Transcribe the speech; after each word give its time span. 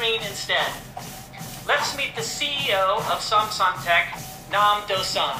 screen 0.00 0.22
instead. 0.22 0.72
Let's 1.68 1.94
meet 1.94 2.16
the 2.16 2.22
CEO 2.22 2.96
of 3.12 3.20
Samsung 3.20 3.76
Tech, 3.84 4.16
Nam 4.50 4.80
Dosan. 4.88 5.36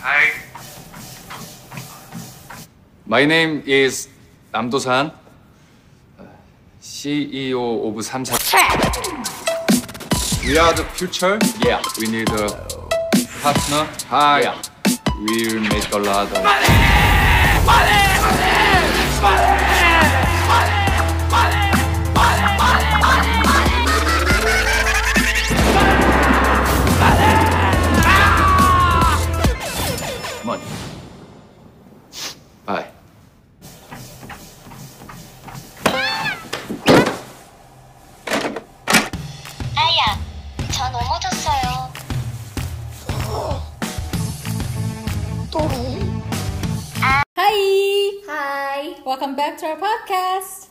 Hi. 0.00 0.32
My 3.04 3.26
name 3.26 3.62
is 3.66 4.08
Nam 4.54 4.70
Dosan, 4.70 5.12
uh, 6.18 6.24
CEO 6.80 7.88
of 7.88 7.94
Samsung. 8.08 8.40
We 10.46 10.56
are 10.56 10.72
the 10.72 10.84
future. 10.96 11.38
Yeah. 11.60 11.82
We 12.00 12.06
need 12.06 12.30
a 12.30 12.48
partner. 13.42 13.84
Hi. 14.08 14.40
Yeah. 14.40 14.62
We'll 15.20 15.60
make 15.60 15.92
a 15.92 15.98
lot 15.98 16.24
of 16.24 16.42
money. 16.42 16.72
Money. 17.68 18.00
Money. 18.24 18.78
Money. 19.20 20.07
Back 49.38 49.54
to 49.54 49.70
our 49.70 49.78
podcast. 49.78 50.66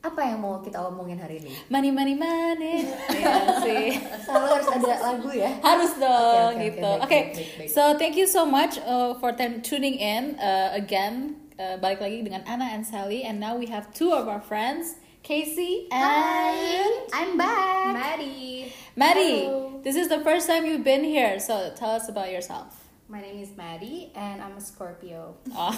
apa 0.00 0.24
yang 0.24 0.40
mau 0.40 0.56
kita 0.64 0.80
omongin 0.88 1.20
hari 1.20 1.36
ini? 1.44 1.52
Money, 1.68 1.92
money, 1.92 2.16
money. 2.16 2.88
Iya 3.12 3.60
sih. 3.60 4.00
Selalu 4.24 4.46
harus 4.56 4.68
ada 4.72 4.92
lagu 5.04 5.30
ya. 5.36 5.50
Harus 5.60 5.92
dong 6.00 6.56
Oke, 6.56 6.56
oke, 6.56 6.64
gitu. 6.72 6.92
oke, 6.96 7.20
baik, 7.36 7.48
baik. 7.60 7.68
so 7.68 7.82
thank 8.00 8.16
you 8.16 8.24
so 8.24 8.48
much 8.48 8.80
uh, 8.88 9.12
for 9.20 9.36
tuning 9.36 10.00
in 10.00 10.40
uh, 10.40 10.72
again. 10.72 11.36
Uh, 11.60 11.76
balik 11.76 12.00
lagi 12.00 12.24
dengan 12.24 12.40
Anna 12.48 12.72
and 12.72 12.88
Sally, 12.88 13.20
and 13.20 13.36
now 13.36 13.52
we 13.52 13.68
have 13.68 13.92
two 13.92 14.16
of 14.16 14.32
our 14.32 14.40
friends, 14.40 14.96
Casey 15.20 15.84
and 15.92 17.04
I'm 17.12 17.36
back. 17.36 17.92
Maddie. 18.00 18.72
Maddie. 18.96 19.44
Hello. 19.44 19.84
This 19.84 19.96
is 20.00 20.08
the 20.08 20.24
first 20.24 20.48
time 20.48 20.64
you've 20.64 20.84
been 20.88 21.04
here, 21.04 21.36
so 21.36 21.68
tell 21.76 21.92
us 21.92 22.08
about 22.08 22.32
yourself. 22.32 22.85
My 23.06 23.22
name 23.22 23.38
is 23.38 23.54
Maddie 23.54 24.10
and 24.18 24.42
I'm 24.42 24.58
a 24.58 24.60
Scorpio. 24.60 25.38
Oh, 25.54 25.70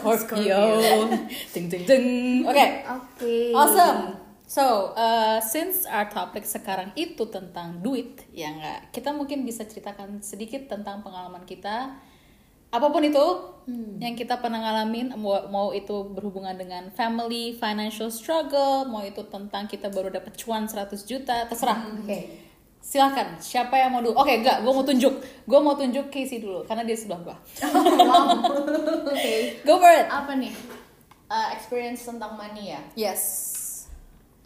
girl. 0.00 0.16
Scorpio. 0.16 0.60
ding 1.52 1.68
ding 1.68 1.84
ding. 1.84 2.06
Okay. 2.48 2.88
Oke. 2.88 3.52
Awesome. 3.52 4.16
So, 4.48 4.96
uh, 4.96 5.44
since 5.44 5.84
our 5.84 6.08
topic 6.08 6.48
sekarang 6.48 6.96
itu 6.96 7.28
tentang 7.28 7.84
duit, 7.84 8.24
ya 8.32 8.48
nggak, 8.48 8.96
kita 8.96 9.12
mungkin 9.12 9.44
bisa 9.44 9.68
ceritakan 9.68 10.24
sedikit 10.24 10.72
tentang 10.72 11.04
pengalaman 11.04 11.44
kita, 11.44 12.00
apa 12.72 12.86
pun 12.88 13.04
itu 13.04 13.24
yang 14.00 14.16
kita 14.16 14.40
pernah 14.40 14.64
ngalamin, 14.64 15.12
mau, 15.20 15.36
mau 15.52 15.68
itu 15.76 16.08
berhubungan 16.16 16.56
dengan 16.56 16.88
family, 16.96 17.52
financial 17.60 18.08
struggle, 18.08 18.88
mau 18.88 19.04
itu 19.04 19.20
tentang 19.28 19.68
kita 19.68 19.92
baru 19.92 20.08
dapat 20.08 20.32
cuan 20.40 20.64
100 20.64 20.96
juta, 21.04 21.44
terserah. 21.44 21.84
Oke. 22.00 22.47
Silakan, 22.78 23.36
siapa 23.42 23.76
yang 23.76 23.92
mau 23.92 24.00
dulu? 24.00 24.16
Oke, 24.16 24.40
enggak, 24.40 24.64
gue 24.64 24.72
mau 24.72 24.86
tunjuk, 24.86 25.14
gue 25.20 25.58
mau 25.60 25.76
tunjuk 25.76 26.08
Casey 26.08 26.40
dulu, 26.40 26.64
karena 26.64 26.88
dia 26.88 26.96
sebelah 26.96 27.20
gue. 27.20 27.36
Oke. 29.12 29.34
Go 29.66 29.76
for 29.76 29.92
it. 29.92 30.08
Apa 30.08 30.32
nih? 30.38 30.54
Uh, 31.28 31.48
experience 31.52 32.08
tentang 32.08 32.40
money 32.40 32.72
ya? 32.72 32.80
Yes. 32.96 33.22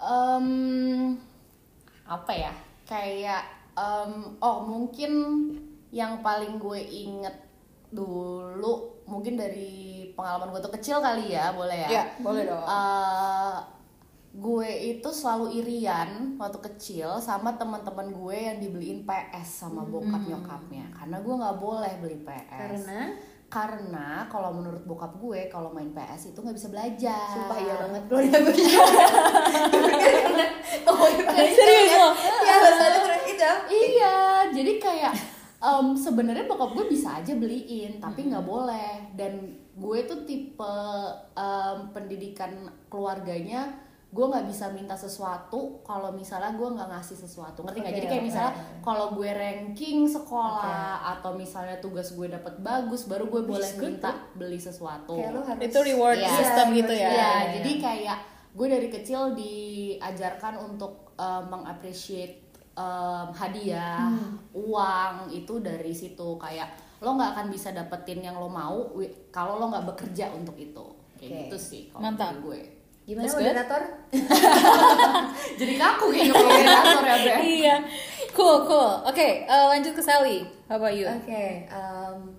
Um, 0.02 1.14
apa 2.02 2.32
ya? 2.34 2.52
Kayak 2.88 3.46
um, 3.78 4.34
oh 4.42 4.66
mungkin 4.66 5.12
yang 5.92 6.24
paling 6.24 6.58
gue 6.58 6.80
inget 6.82 7.36
dulu 7.92 9.04
mungkin 9.04 9.36
dari 9.36 10.08
pengalaman 10.16 10.48
gue 10.56 10.60
tuh 10.64 10.72
kecil 10.72 10.98
kali 11.04 11.36
ya 11.36 11.52
boleh 11.52 11.76
ya? 11.86 11.88
Ya, 11.88 12.04
boleh 12.18 12.48
dong. 12.48 12.64
Eh, 12.64 13.58
gue 14.32 14.96
itu 14.96 15.08
selalu 15.12 15.60
irian 15.60 16.40
waktu 16.40 16.56
kecil 16.72 17.20
sama 17.20 17.52
teman-teman 17.60 18.16
gue 18.16 18.32
yang 18.36 18.58
dibeliin 18.64 19.04
PS 19.04 19.68
sama 19.68 19.84
bokap 19.84 20.24
nyokapnya. 20.24 20.88
Karena 20.96 21.20
gue 21.20 21.34
nggak 21.36 21.58
boleh 21.60 21.92
beli 22.00 22.18
PS 22.24 22.48
Karena? 22.48 23.00
karena 23.52 24.24
kalau 24.32 24.48
menurut 24.56 24.80
bokap 24.88 25.20
gue 25.20 25.52
kalau 25.52 25.68
main 25.76 25.92
PS 25.92 26.32
itu 26.32 26.40
nggak 26.40 26.56
bisa 26.56 26.72
belajar. 26.72 27.28
Sumpah 27.36 27.58
iya 27.60 27.74
banget. 27.76 28.02
Lo 28.08 28.16
udah 28.16 28.40
gue. 28.48 28.56
Serius 31.52 31.92
loh? 31.92 32.12
Ya 32.48 32.52
alasannya 32.56 33.00
bener 33.04 33.20
itu 33.28 33.52
iya. 33.68 34.16
Jadi 34.48 34.72
kayak 34.80 35.12
em, 35.60 35.86
sebenarnya 35.92 36.48
bokap 36.48 36.72
gue 36.72 36.88
bisa 36.88 37.20
aja 37.20 37.36
beliin 37.36 38.00
tapi 38.00 38.32
nggak 38.32 38.48
boleh. 38.48 39.12
Dan 39.12 39.60
gue 39.76 39.98
tuh 40.08 40.24
tipe 40.24 40.74
em, 41.36 41.92
pendidikan 41.92 42.72
keluarganya 42.88 43.91
gue 44.12 44.26
nggak 44.28 44.44
bisa 44.44 44.68
minta 44.76 44.92
sesuatu 44.92 45.80
kalau 45.80 46.12
misalnya 46.12 46.52
gue 46.52 46.68
nggak 46.68 46.84
ngasih 46.84 47.16
sesuatu 47.16 47.64
ngerti 47.64 47.80
nggak 47.80 47.94
Oke, 47.96 47.98
jadi 48.04 48.08
kayak 48.12 48.20
oke. 48.20 48.28
misalnya 48.28 48.52
kalau 48.84 49.06
gue 49.16 49.30
ranking 49.32 49.98
sekolah 50.04 51.16
atau 51.16 51.32
misalnya 51.32 51.80
tugas 51.80 52.12
gue 52.12 52.28
dapet 52.28 52.60
bagus 52.60 53.08
baru 53.08 53.32
gue 53.32 53.40
boleh 53.40 53.72
minta 53.80 54.12
beli 54.36 54.60
sesuatu 54.60 55.16
Kayak 55.16 55.48
harus 55.48 55.64
Itu 55.64 55.78
reward 55.80 56.20
Iya. 56.20 56.28
system 56.28 56.66
Iya, 56.68 56.76
gitu 56.76 56.92
ya. 56.92 57.08
Iya, 57.08 57.08
Iya, 57.16 57.32
jadi 57.56 57.72
kayak 57.80 58.18
gue 58.52 58.66
dari 58.68 58.88
kecil 58.92 59.20
diajarkan 59.32 60.54
untuk 60.60 61.16
uh, 61.16 61.40
mengappreciate 61.48 62.52
um, 62.76 63.32
hadiah, 63.32 64.12
uang 64.52 65.32
itu 65.32 65.56
dari 65.64 65.96
situ 65.96 66.36
kayak 66.36 66.68
lo 67.00 67.16
nggak 67.16 67.32
akan 67.32 67.46
bisa 67.48 67.72
dapetin 67.72 68.20
yang 68.20 68.36
lo 68.36 68.52
mau 68.52 68.92
kalau 69.32 69.56
lo 69.56 69.72
nggak 69.72 69.88
bekerja 69.88 70.36
untuk 70.36 70.60
itu. 70.60 70.84
Kayak 71.16 71.32
Oke. 71.32 71.40
gitu 71.48 71.56
sih 71.56 71.82
kalau 71.88 72.12
gue. 72.44 72.81
Gimana 73.02 73.26
That's 73.26 73.34
moderator? 73.34 73.82
Jadi 75.60 75.74
kaku 75.74 76.06
kayaknya 76.14 76.34
moderator 76.38 77.02
ya, 77.02 77.16
Bre. 77.18 77.34
iya. 77.42 77.76
Cool, 78.32 78.62
cool. 78.64 78.92
Oke, 79.04 79.44
eh, 79.44 79.64
lanjut 79.68 79.92
ke 79.92 80.02
Sally. 80.02 80.46
How 80.70 80.78
about 80.80 80.94
you? 80.96 81.04
Oke 81.04 81.66
um, 81.68 82.32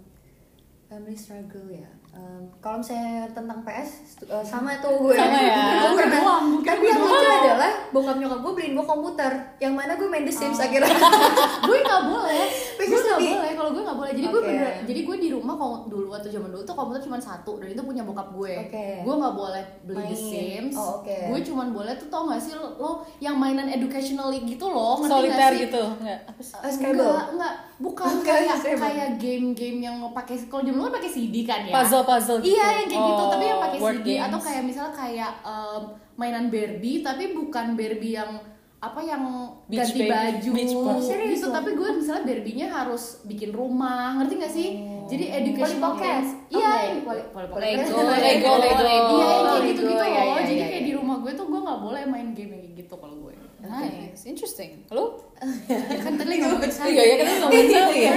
Family 0.90 1.18
struggle 1.18 1.69
ya 1.69 1.90
Um, 2.13 2.46
Kalau 2.62 2.78
misalnya 2.78 3.25
tentang 3.28 3.66
PS 3.66 4.22
uh, 4.24 4.46
Sama 4.46 4.78
tuh 4.78 5.01
gue 5.01 5.18
Sama 5.18 5.34
ya. 5.34 5.81
Gue 5.81 5.97
pernah 5.97 6.13
doang, 6.16 6.46
Tapi 6.62 6.78
gue 6.78 6.85
yang 6.85 7.01
lucu 7.01 7.25
adalah 7.25 7.74
Bokap 7.90 8.16
nyokap 8.16 8.40
gue 8.40 8.51
beliin 8.53 8.74
gue 8.74 8.85
komputer 8.85 9.31
Yang 9.57 9.74
mana 9.74 9.91
gue 9.94 10.06
main 10.06 10.22
The 10.22 10.29
Sims 10.31 10.59
akhirnya 10.59 10.94
gue 11.68 11.78
nggak 11.79 12.03
boleh 12.06 12.46
gue 12.84 13.00
nggak 13.00 13.18
boleh 13.19 13.51
kalau 13.53 13.69
gue 13.72 13.81
nggak 13.81 13.97
boleh 13.97 14.12
jadi 14.13 14.28
gue 14.28 14.38
Oke. 14.38 14.46
bener 14.46 14.72
jadi 14.84 15.00
gue 15.01 15.16
di 15.18 15.29
rumah 15.31 15.56
kalau 15.56 15.75
dulu 15.88 16.06
waktu 16.12 16.29
zaman 16.29 16.50
dulu 16.50 16.62
tuh 16.62 16.75
komputer 16.75 17.01
cuma 17.01 17.18
satu 17.18 17.57
dan 17.57 17.68
itu 17.72 17.81
punya 17.81 18.03
bokap 18.03 18.30
gue 18.30 18.53
Oke. 18.62 18.85
gue 19.01 19.13
nggak 19.16 19.34
boleh 19.34 19.63
beli 19.81 20.03
The 20.03 20.13
Main. 20.13 20.30
Sims 20.69 20.75
Oh, 20.75 21.01
oke. 21.01 21.18
gue 21.34 21.40
cuma 21.44 21.63
boleh 21.68 21.94
tuh 21.95 22.07
tau 22.07 22.28
gak 22.28 22.38
sih 22.38 22.53
lo, 22.53 22.78
lo 22.78 22.91
yang 23.18 23.34
mainan 23.34 23.66
educationally 23.68 24.44
gitu 24.44 24.66
loh 24.66 25.01
ngerti 25.01 25.28
nggak 25.28 25.50
sih? 25.50 25.62
gitu. 25.66 25.84
Enggak. 25.97 26.19
Apa 26.28 26.41
sih? 26.41 26.53
Oh, 26.56 26.69
Scrabble? 26.69 27.09
Enggak, 27.09 27.25
enggak, 27.34 27.53
bukan 27.78 28.06
Bukan, 28.06 28.23
kayak 28.23 28.57
kayak 28.61 29.09
game-game 29.17 29.79
yang 29.81 29.97
pakai 30.11 30.35
kalau 30.45 30.61
dulu 30.61 30.88
kan 30.88 31.01
pakai 31.01 31.09
CD 31.09 31.41
kan 31.41 31.66
ya. 31.66 31.73
Puzzle-puzzle 31.73 32.39
gitu. 32.39 32.53
Iya, 32.53 32.67
yang 32.79 32.88
kayak 32.88 33.03
gitu, 33.03 33.22
Oh, 33.22 33.29
tapi 33.29 33.45
yang 33.45 33.59
pakai 33.59 33.78
word 33.79 33.97
CD 34.00 34.09
atau 34.17 34.38
games. 34.38 34.45
kayak 34.45 34.63
misalnya 34.63 34.94
kayak 34.94 35.31
em, 35.41 35.81
mainan 36.13 36.45
Barbie 36.47 37.01
tapi 37.01 37.23
bukan 37.31 37.66
Barbie 37.73 38.13
yang 38.13 38.31
apa 38.78 39.00
yang 39.00 39.23
Beach 39.63 39.79
ganti 39.79 40.00
baby, 40.03 40.12
baju 40.12 40.50
beach 40.51 40.75
ball. 40.75 41.00
serius 41.00 41.39
gitu 41.39 41.47
tapi 41.50 41.72
gue 41.72 41.89
misalnya 41.95 42.23
Barbie-nya 42.28 42.67
harus 42.67 43.23
bikin 43.23 43.56
rumah 43.56 44.19
ngerti 44.19 44.33
gak 44.35 44.51
sih 44.51 44.67
jadi 45.07 45.39
educational 45.39 45.95
Polly 45.95 46.03
Pocket. 46.03 46.12
games 46.19 46.31
iya. 46.51 46.72
Lego, 46.91 47.12
Lego 47.56 48.51
Lego, 48.59 48.83
Lego. 48.83 49.16
iya 49.16 49.28
yang 49.31 49.45
kayak 49.47 49.63
gitu 49.63 49.81
gitu 49.88 50.03
iya, 50.03 50.03
loh 50.19 50.35
iya, 50.35 50.44
jadi 50.44 50.51
iya, 50.59 50.67
kayak 50.67 50.83
iya. 50.83 50.89
di 50.91 50.94
rumah 51.00 51.16
gue 51.23 51.31
tuh 51.31 51.45
gue 51.47 51.59
nggak 51.63 51.79
boleh 51.79 52.01
main 52.12 52.29
game 52.35 52.51
kayak 52.51 52.72
gitu 52.75 52.94
kalau 53.00 53.16
gue 53.17 53.33
Nice, 53.63 54.27
interesting. 54.27 54.83
Lu? 54.92 55.22
Ya 55.66 56.00
kan 56.00 56.13
tadi 56.13 56.36
ngomongin 56.40 56.69
saya 56.69 56.90
Iya, 56.90 57.04
ya 57.04 57.16
kan 57.18 57.28
ngomongin 57.40 57.68
Sally 57.69 58.00
ya. 58.00 58.12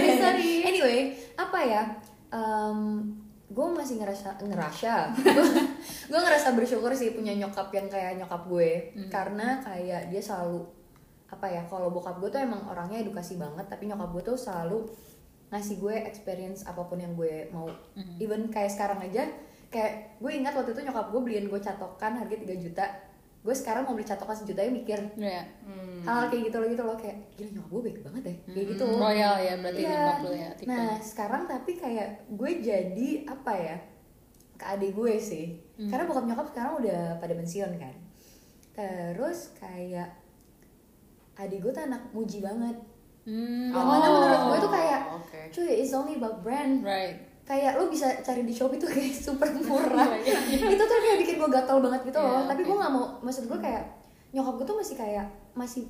anyway 0.64 0.98
apa 1.34 1.58
ya? 1.60 1.82
Gue 3.46 3.66
masih 3.70 3.96
ngerasa 3.96 4.42
ngerasa. 4.42 5.14
Gue 6.10 6.20
ngerasa 6.20 6.52
bersyukur 6.52 6.90
sih 6.92 7.10
punya 7.10 7.32
nyokap 7.32 7.70
yang 7.70 7.86
kayak 7.86 8.18
nyokap 8.18 8.42
gue. 8.44 8.70
Karena 9.06 9.62
kayak 9.62 10.10
dia 10.10 10.18
selalu 10.20 10.66
apa 11.26 11.46
ya 11.46 11.62
kalau 11.66 11.90
bokap 11.90 12.18
gue 12.18 12.28
tuh 12.28 12.38
emang 12.38 12.62
orangnya 12.66 13.02
edukasi 13.02 13.34
banget 13.34 13.66
tapi 13.66 13.86
nyokap 13.86 14.10
gue 14.12 14.22
tuh 14.24 14.38
selalu 14.38 14.86
ngasih 15.46 15.78
gue 15.78 15.94
experience 16.04 16.62
apa 16.62 16.82
pun 16.82 16.98
yang 16.98 17.14
gue 17.14 17.46
mau. 17.50 17.70
Even 18.18 18.46
kayak 18.46 18.70
sekarang 18.70 18.98
aja 19.00 19.26
kayak 19.66 20.18
gue 20.18 20.30
ingat 20.32 20.54
waktu 20.54 20.74
itu 20.74 20.82
nyokap 20.82 21.10
gue 21.10 21.20
beliin 21.20 21.46
gue 21.46 21.58
catokan 21.58 22.12
harga 22.16 22.34
3 22.34 22.62
juta 22.62 22.84
gue 23.46 23.54
sekarang 23.54 23.82
mau 23.82 23.94
beli 23.94 24.02
catokan 24.04 24.34
sejuta 24.34 24.58
ya 24.58 24.70
mikir 24.70 24.98
Iya. 25.14 25.42
hal 26.02 26.26
kayak 26.26 26.42
gitu 26.44 26.56
loh 26.56 26.66
gitu 26.66 26.82
loh 26.82 26.96
kayak 26.96 27.16
gila 27.32 27.48
nyokap 27.52 27.70
gue 27.70 27.82
baik 27.84 27.98
banget 28.00 28.22
deh 28.24 28.36
kayak 28.48 28.66
gitu 28.68 28.84
Royal 28.92 29.34
ya 29.38 29.54
berarti 29.56 29.80
Iya. 29.80 29.90
nyokap 29.92 30.16
lu 30.20 30.30
ya 30.32 30.48
tipenya. 30.52 30.74
Nah 30.76 30.92
sekarang 30.98 31.42
tapi 31.44 31.72
kayak 31.74 32.08
gue 32.28 32.50
jadi 32.60 33.08
apa 33.24 33.52
ya 33.54 33.76
ke 34.52 34.64
adik 34.66 34.92
gue 34.92 35.14
sih 35.16 35.46
Hmm. 35.76 35.86
karena 35.86 36.04
bokap 36.04 36.24
nyokap 36.24 36.46
sekarang 36.48 36.72
udah 36.78 37.00
pada 37.16 37.34
pensiun 37.34 37.72
kan 37.76 37.94
terus 38.72 39.52
kayak 39.54 40.08
adik 41.34 41.60
gue 41.60 41.70
tuh 41.70 41.84
anak 41.84 42.02
muji 42.10 42.40
banget 42.40 42.76
Hmm, 43.22 43.68
yang 43.68 43.82
mana 43.84 44.06
menurut 44.06 44.42
gue 44.46 44.58
tuh 44.60 44.72
kayak 44.72 45.00
oke. 45.12 45.40
cuy 45.50 45.66
it's 45.76 45.90
only 45.90 46.14
about 46.14 46.40
brand 46.40 46.80
right. 46.80 47.18
Kayak 47.46 47.78
lu 47.78 47.86
bisa 47.86 48.10
cari 48.20 48.42
di 48.42 48.50
Shopee 48.50 48.76
tuh 48.76 48.86
kayak 48.86 49.14
super 49.26 49.46
murah 49.56 50.10
itu 50.52 50.82
tuh 50.82 50.98
kayak 50.98 51.18
bikin 51.20 51.38
gue 51.38 51.48
gatal 51.48 51.78
banget 51.78 52.02
gitu 52.04 52.18
loh 52.18 52.42
Iya, 52.42 52.48
tapi 52.48 52.60
gue 52.60 52.74
nggak 52.74 52.92
mau 52.92 53.06
maksud 53.20 53.46
gue 53.46 53.56
kayak 53.56 53.82
nyokap 54.30 54.54
gue 54.56 54.66
tuh 54.66 54.76
masih 54.76 54.96
kayak 54.96 55.26
masih 55.52 55.84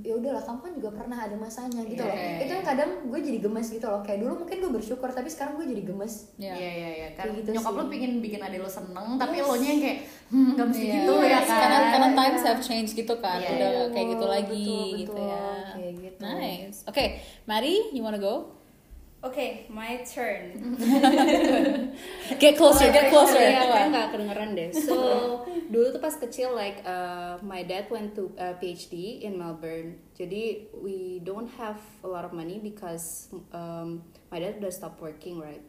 ya 0.00 0.16
udahlah 0.16 0.40
kamu 0.40 0.58
kan 0.60 0.72
juga 0.72 0.90
pernah 0.94 1.18
ada 1.20 1.36
masanya 1.36 1.84
gitu 1.84 2.00
loh 2.00 2.08
Iya, 2.10 2.40
itu 2.40 2.52
yang 2.54 2.64
kadang 2.64 2.90
gue 3.04 3.20
jadi 3.20 3.38
gemes 3.38 3.68
gitu 3.68 3.84
loh 3.84 4.00
kayak 4.00 4.18
dulu 4.18 4.40
mungkin 4.40 4.56
gue 4.58 4.72
bersyukur 4.72 5.12
tapi 5.12 5.28
sekarang 5.28 5.60
gue 5.60 5.66
jadi 5.68 5.82
gemes 5.84 6.32
Yeah. 6.34 6.56
Iya 6.56 6.70
iya 6.72 6.88
iya 6.94 7.08
kan 7.12 7.28
gitu 7.30 7.52
nyokap 7.52 7.68
sih. 7.68 7.78
lu 7.78 7.84
pingin 7.86 8.12
bikin 8.18 8.40
adik 8.40 8.58
lu 8.58 8.70
seneng 8.70 9.06
tapi 9.14 9.36
lo 9.38 9.54
nya 9.54 9.68
yang 9.68 9.80
kayak 9.80 9.98
hmm 10.26 10.50
gak 10.54 10.66
mesti 10.66 10.80
Iya, 10.82 10.94
gitu 10.96 11.14
ya 11.20 11.38
kan 11.38 11.58
Karena 11.60 11.78
karena 11.92 12.08
times 12.16 12.42
have 12.42 12.62
changed 12.62 12.94
gitu 12.94 13.14
kan, 13.18 13.36
Iya, 13.36 13.50
udah 13.52 13.70
iya. 13.70 13.84
kayak 13.92 14.06
gitu 14.08 14.16
Betul, 14.18 14.32
lagi 14.32 14.64
betul, 14.64 14.96
gitu 14.96 15.12
betul. 15.12 15.28
ya. 15.28 15.46
Kayak 15.68 15.94
gitu. 16.00 16.20
Nice. 16.24 16.78
Oke, 16.88 17.04
Mari, 17.44 17.74
you 17.92 18.00
wanna 18.00 18.16
go? 18.16 18.34
Oke, 19.24 19.64
my 19.72 20.04
turn. 20.04 20.52
Get 22.42 22.60
closer, 22.60 22.92
get 22.92 23.08
closer. 23.08 23.40
Iya, 23.40 23.72
on. 23.72 23.88
nggak 23.88 24.06
kedengeran 24.12 24.52
deh. 24.52 24.68
So, 24.76 24.96
dulu 25.72 25.96
tuh 25.96 26.00
pas 26.04 26.12
kecil, 26.12 26.52
like, 26.52 26.84
uh, 26.84 27.40
my 27.40 27.64
dad 27.64 27.88
went 27.88 28.12
to 28.20 28.28
uh, 28.36 28.52
PhD 28.60 29.24
in 29.24 29.40
Melbourne. 29.40 29.96
Jadi, 30.12 30.68
we 30.76 31.24
don't 31.24 31.48
have 31.56 31.80
a 32.04 32.08
lot 32.08 32.28
of 32.28 32.36
money 32.36 32.60
because 32.60 33.32
um, 33.48 34.04
my 34.28 34.44
dad 34.44 34.60
udah 34.60 34.68
stop 34.68 35.00
working, 35.00 35.40
right? 35.40 35.64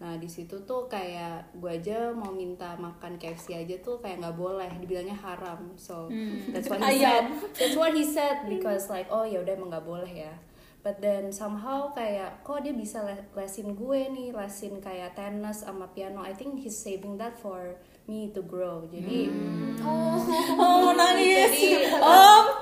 Nah, 0.00 0.16
di 0.16 0.32
situ 0.32 0.64
tuh 0.64 0.88
kayak 0.88 1.52
gue 1.52 1.68
aja 1.76 2.16
mau 2.16 2.32
minta 2.32 2.80
makan 2.80 3.20
KFC 3.20 3.60
aja 3.60 3.76
tuh 3.84 4.00
kayak 4.00 4.24
nggak 4.24 4.40
boleh, 4.40 4.72
dibilangnya 4.80 5.20
haram. 5.20 5.76
So, 5.76 6.08
that's 6.48 6.72
what 6.72 6.80
he 6.80 6.96
said. 7.04 7.28
That's 7.60 7.76
what 7.76 7.92
he 7.92 8.08
said 8.08 8.48
because 8.48 8.88
like, 8.88 9.12
oh 9.12 9.28
ya 9.28 9.44
udah 9.44 9.52
emang 9.52 9.68
nggak 9.68 9.84
boleh 9.84 10.12
ya. 10.16 10.32
But 10.86 11.02
then 11.02 11.34
somehow 11.34 11.90
kayak 11.90 12.46
kok 12.46 12.62
dia 12.62 12.70
bisa 12.70 13.02
le- 13.02 13.26
lesin 13.34 13.74
gue 13.74 14.06
nih, 14.06 14.30
lesin 14.30 14.78
kayak 14.78 15.18
tenis 15.18 15.66
sama 15.66 15.90
piano. 15.90 16.22
I 16.22 16.30
think 16.30 16.62
he's 16.62 16.78
saving 16.78 17.18
that 17.18 17.42
for 17.42 17.74
me 18.06 18.30
to 18.30 18.46
grow. 18.46 18.86
Jadi 18.86 19.26
Oh, 19.82 20.22
mau 20.54 20.94
nangis. 20.98 21.50
Jadi, 21.58 21.90
Om. 21.98 22.44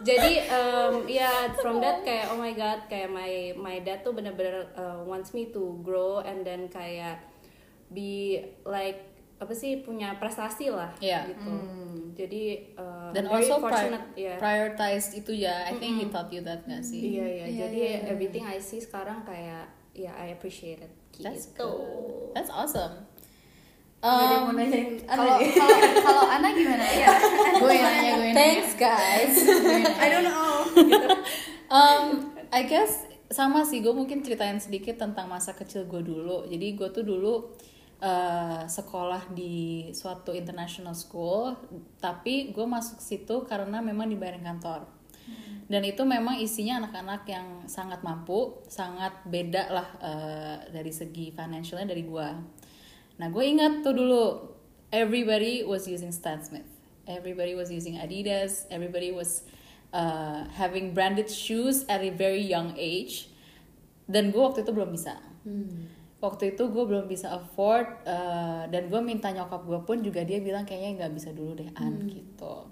jadi 0.08 0.32
um, 0.48 1.04
ya 1.04 1.52
from 1.60 1.80
that 1.80 2.00
kayak 2.02 2.32
oh 2.32 2.38
my 2.40 2.52
god 2.56 2.88
kayak 2.88 3.12
my 3.12 3.52
my 3.56 3.76
dad 3.84 4.00
tuh 4.00 4.16
bener-bener 4.16 4.72
uh, 4.72 5.04
wants 5.04 5.36
me 5.36 5.52
to 5.52 5.76
grow 5.84 6.24
and 6.24 6.42
then 6.42 6.66
kayak 6.72 7.20
be 7.92 8.40
like 8.64 9.04
apa 9.40 9.56
sih 9.56 9.80
punya 9.80 10.20
prestasi 10.20 10.68
lah 10.68 10.92
Iya. 11.00 11.24
gitu. 11.32 11.48
Jadi 12.12 12.76
uh, 12.76 13.08
Dan 13.10 13.24
also 13.24 13.56
pri- 13.56 13.64
fortunate 13.64 14.06
ya. 14.12 14.36
prioritize 14.36 15.16
itu 15.16 15.32
ya. 15.32 15.64
I 15.64 15.80
think 15.80 15.96
he 15.96 16.04
taught 16.06 16.28
you 16.28 16.44
that 16.44 16.60
gak 16.62 16.84
sih? 16.84 17.16
Iya 17.16 17.24
iya. 17.26 17.46
Jadi 17.64 17.80
everything 18.04 18.44
I 18.44 18.60
see 18.60 18.76
sekarang 18.78 19.24
kayak 19.24 19.64
ya 19.96 20.12
I 20.12 20.36
appreciate 20.36 20.84
it. 20.84 20.92
Gitu. 21.16 21.24
That's 21.24 21.48
cool. 21.56 22.30
That's 22.36 22.52
awesome. 22.52 23.08
Um, 24.00 24.56
kalau 25.12 25.36
kalau 25.36 25.76
kalau 26.00 26.24
Ana 26.24 26.48
gimana 26.52 26.84
ya 26.88 27.12
gue 27.60 27.68
yang 27.68 27.84
nanya 27.84 28.12
gue 28.16 28.24
yang 28.24 28.32
nanya 28.32 28.36
thanks 28.36 28.72
guys. 28.76 29.34
I 29.96 30.06
don't 30.08 30.24
know. 30.24 30.64
um, 31.76 32.04
I 32.48 32.64
guess 32.64 33.04
sama 33.28 33.62
sih 33.62 33.80
gue 33.80 33.92
mungkin 33.92 34.20
ceritain 34.20 34.56
sedikit 34.56 34.96
tentang 34.96 35.28
masa 35.28 35.52
kecil 35.52 35.84
gue 35.84 36.00
dulu. 36.00 36.44
Jadi 36.44 36.76
gue 36.76 36.88
tuh 36.90 37.04
dulu 37.04 37.52
uh, 38.02 38.64
sekolah 38.66 39.30
di 39.30 39.88
suatu 39.92 40.32
international 40.32 40.96
school, 40.96 41.54
tapi 42.00 42.50
gue 42.50 42.66
masuk 42.66 42.98
situ 42.98 43.44
karena 43.46 43.84
memang 43.84 44.08
dibayarin 44.08 44.44
kantor. 44.44 44.88
Dan 45.70 45.86
itu 45.86 46.02
memang 46.02 46.34
isinya 46.42 46.82
anak-anak 46.82 47.22
yang 47.30 47.46
sangat 47.70 48.02
mampu, 48.02 48.58
sangat 48.66 49.22
beda 49.22 49.70
lah 49.70 49.88
uh, 50.02 50.56
dari 50.66 50.90
segi 50.90 51.30
financialnya 51.30 51.94
dari 51.94 52.02
gue. 52.02 52.28
Nah 53.22 53.28
gue 53.30 53.44
ingat 53.46 53.86
tuh 53.86 53.94
dulu, 53.94 54.24
everybody 54.90 55.62
was 55.62 55.86
using 55.86 56.10
Stan 56.10 56.42
Smith, 56.42 56.66
everybody 57.06 57.54
was 57.54 57.70
using 57.70 58.02
Adidas, 58.02 58.66
everybody 58.74 59.14
was 59.14 59.46
uh, 59.94 60.50
having 60.58 60.90
branded 60.90 61.30
shoes 61.30 61.86
at 61.86 62.02
a 62.02 62.10
very 62.10 62.42
young 62.42 62.74
age. 62.74 63.30
Dan 64.10 64.34
gue 64.34 64.42
waktu 64.42 64.66
itu 64.66 64.74
belum 64.74 64.90
bisa. 64.90 65.22
Waktu 66.20 66.52
itu 66.52 66.68
gue 66.68 66.84
belum 66.84 67.08
bisa 67.08 67.32
afford 67.32 67.88
uh, 68.04 68.68
dan 68.68 68.92
gue 68.92 69.00
minta 69.00 69.32
nyokap 69.32 69.64
gue 69.64 69.80
pun 69.88 70.04
juga 70.04 70.20
dia 70.20 70.36
bilang 70.36 70.68
kayaknya 70.68 71.04
nggak 71.04 71.12
bisa 71.16 71.32
dulu 71.32 71.56
deh 71.56 71.72
an 71.80 72.04
gitu. 72.12 72.68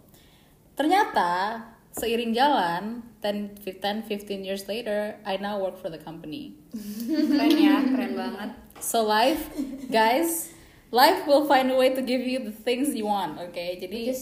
Ternyata 0.77 1.65
seiring 1.97 2.37
jalan 2.37 3.03
10 3.25 3.65
10 3.65 4.05
15 4.07 4.47
years 4.47 4.69
later 4.69 5.17
I 5.25 5.41
now 5.41 5.57
work 5.59 5.81
for 5.81 5.89
the 5.89 5.99
company. 5.99 6.61
Keren 7.09 7.57
ya, 7.57 7.81
keren 7.89 8.13
banget. 8.15 8.51
So 8.79 9.03
life, 9.03 9.49
guys, 9.91 10.53
life 10.93 11.27
will 11.27 11.49
find 11.49 11.73
a 11.73 11.77
way 11.77 11.91
to 11.97 12.03
give 12.03 12.21
you 12.21 12.39
the 12.39 12.53
things 12.53 12.95
you 12.95 13.07
want, 13.09 13.41
okay? 13.51 13.81
Jadi 13.81 14.13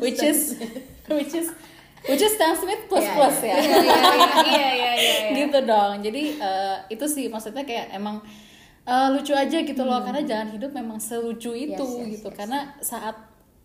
which 0.00 0.24
is 0.24 0.58
which 1.06 1.36
is 1.36 1.52
which 2.08 2.22
is 2.22 2.32
Stan 2.36 2.56
Smith 2.56 2.88
plus 2.88 3.04
Iya, 3.04 3.14
plus 3.16 3.38
ya. 3.44 3.56
Iya 3.60 3.76
iya 4.40 4.68
iya 4.72 4.92
iya 4.92 4.92
iya. 4.96 5.28
gitu 5.36 5.58
dong. 5.64 6.00
Jadi 6.00 6.22
eh, 6.38 6.76
itu 6.88 7.04
sih 7.04 7.26
maksudnya 7.28 7.64
kayak 7.66 7.92
emang 7.92 8.22
eh, 8.84 9.08
lucu 9.12 9.32
aja 9.36 9.58
gitu 9.60 9.82
loh 9.84 10.00
karena 10.00 10.22
jalan 10.24 10.48
hidup 10.54 10.70
memang 10.72 10.96
selucu 10.98 11.52
itu 11.52 11.76
Yes, 11.76 11.98
yes, 12.00 12.08
gitu. 12.20 12.28
yes. 12.32 12.36
Karena 12.36 12.58
saat 12.80 13.16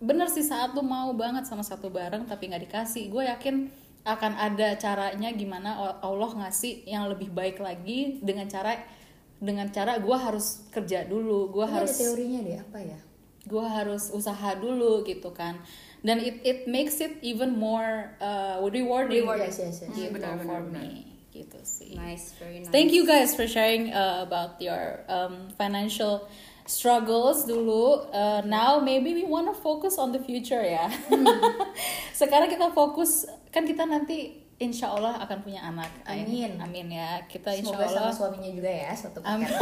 bener 0.03 0.27
sih 0.27 0.43
saat 0.43 0.75
lu 0.75 0.83
mau 0.83 1.15
banget 1.15 1.47
sama 1.47 1.63
satu 1.63 1.87
barang 1.87 2.27
tapi 2.27 2.51
nggak 2.51 2.67
dikasih, 2.67 3.07
gue 3.07 3.23
yakin 3.31 3.71
akan 4.05 4.37
ada 4.37 4.77
caranya 4.77 5.33
gimana 5.33 5.97
Allah 6.03 6.29
ngasih 6.45 6.85
yang 6.85 7.09
lebih 7.09 7.33
baik 7.33 7.57
lagi 7.57 8.21
dengan 8.21 8.45
cara 8.45 8.77
dengan 9.41 9.65
cara 9.73 9.97
gue 9.97 10.13
harus 10.13 10.67
kerja 10.69 11.07
dulu, 11.09 11.49
gue 11.49 11.65
harus 11.65 11.89
ada 11.89 11.99
teorinya 12.05 12.39
deh 12.45 12.57
apa 12.61 12.79
ya? 12.85 12.99
gue 13.45 13.65
harus 13.65 14.09
usaha 14.09 14.57
dulu 14.57 15.05
gitu 15.05 15.29
kan 15.33 15.57
dan 16.05 16.21
it 16.21 16.37
it 16.45 16.59
makes 16.69 17.01
it 17.01 17.17
even 17.25 17.57
more 17.57 18.13
uh, 18.21 18.61
rewarding, 18.61 19.25
Yes, 19.25 19.57
yes, 19.57 19.81
yes. 19.81 19.89
gitu 19.89 20.13
benar, 20.13 20.37
for 20.37 20.61
benar, 20.61 20.85
me 20.85 21.17
gitu 21.33 21.59
sih. 21.65 21.97
Nice, 21.97 22.31
very 22.39 22.61
nice. 22.63 22.71
thank 22.71 22.93
you 22.93 23.03
guys 23.03 23.33
for 23.33 23.43
sharing 23.43 23.91
uh, 23.91 24.23
about 24.23 24.55
your 24.61 25.01
um, 25.11 25.49
financial 25.59 26.29
struggles 26.63 27.43
dulu. 27.43 28.07
Uh, 28.13 28.39
now 28.47 28.79
maybe 28.79 29.11
we 29.17 29.25
wanna 29.27 29.51
focus 29.51 29.99
on 29.99 30.13
the 30.13 30.21
future 30.21 30.63
ya. 30.63 30.87
Sekarang 32.21 32.47
kita 32.47 32.71
fokus 32.71 33.27
kan 33.51 33.67
kita 33.67 33.83
nanti 33.83 34.44
insya 34.55 34.87
Allah 34.87 35.19
akan 35.19 35.43
punya 35.43 35.59
anak 35.59 35.91
Amin. 36.07 36.55
amin 36.55 36.87
ya 36.87 37.19
kita 37.27 37.51
insya 37.51 37.75
Semoga 37.75 37.91
sama 37.91 37.99
Allah 38.07 38.15
suaminya 38.15 38.51
juga 38.55 38.71
ya 38.71 38.95
Amin. 39.27 39.51
paket. 39.51 39.59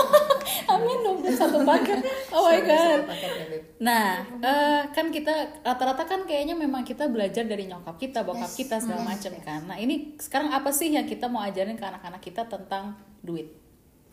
amin 0.69 0.97
dong 1.05 1.17
satu 1.33 1.59
paket 1.65 1.97
oh 2.29 2.45
my 2.45 2.59
god 2.61 3.01
satu 3.01 3.09
paket 3.09 3.31
ya. 3.33 3.59
Nah, 3.81 4.07
eh, 4.39 4.81
kan 4.93 5.09
kita 5.09 5.33
rata-rata 5.59 6.05
kan 6.05 6.23
kayaknya 6.23 6.53
memang 6.53 6.85
kita 6.85 7.09
belajar 7.09 7.43
dari 7.43 7.65
nyokap 7.65 7.97
kita, 7.97 8.21
bokap 8.21 8.47
Yes. 8.47 8.55
kita 8.55 8.75
segala 8.79 9.01
Yes, 9.03 9.09
macam 9.11 9.31
yes. 9.33 9.43
kan. 9.43 9.61
Nah, 9.67 9.77
ini 9.77 10.15
sekarang 10.15 10.53
apa 10.53 10.69
sih 10.69 10.87
yang 10.87 11.03
kita 11.03 11.25
mau 11.27 11.41
ajarin 11.41 11.73
ke 11.73 11.83
anak-anak 11.83 12.21
kita 12.21 12.45
tentang 12.45 12.93
duit? 13.19 13.49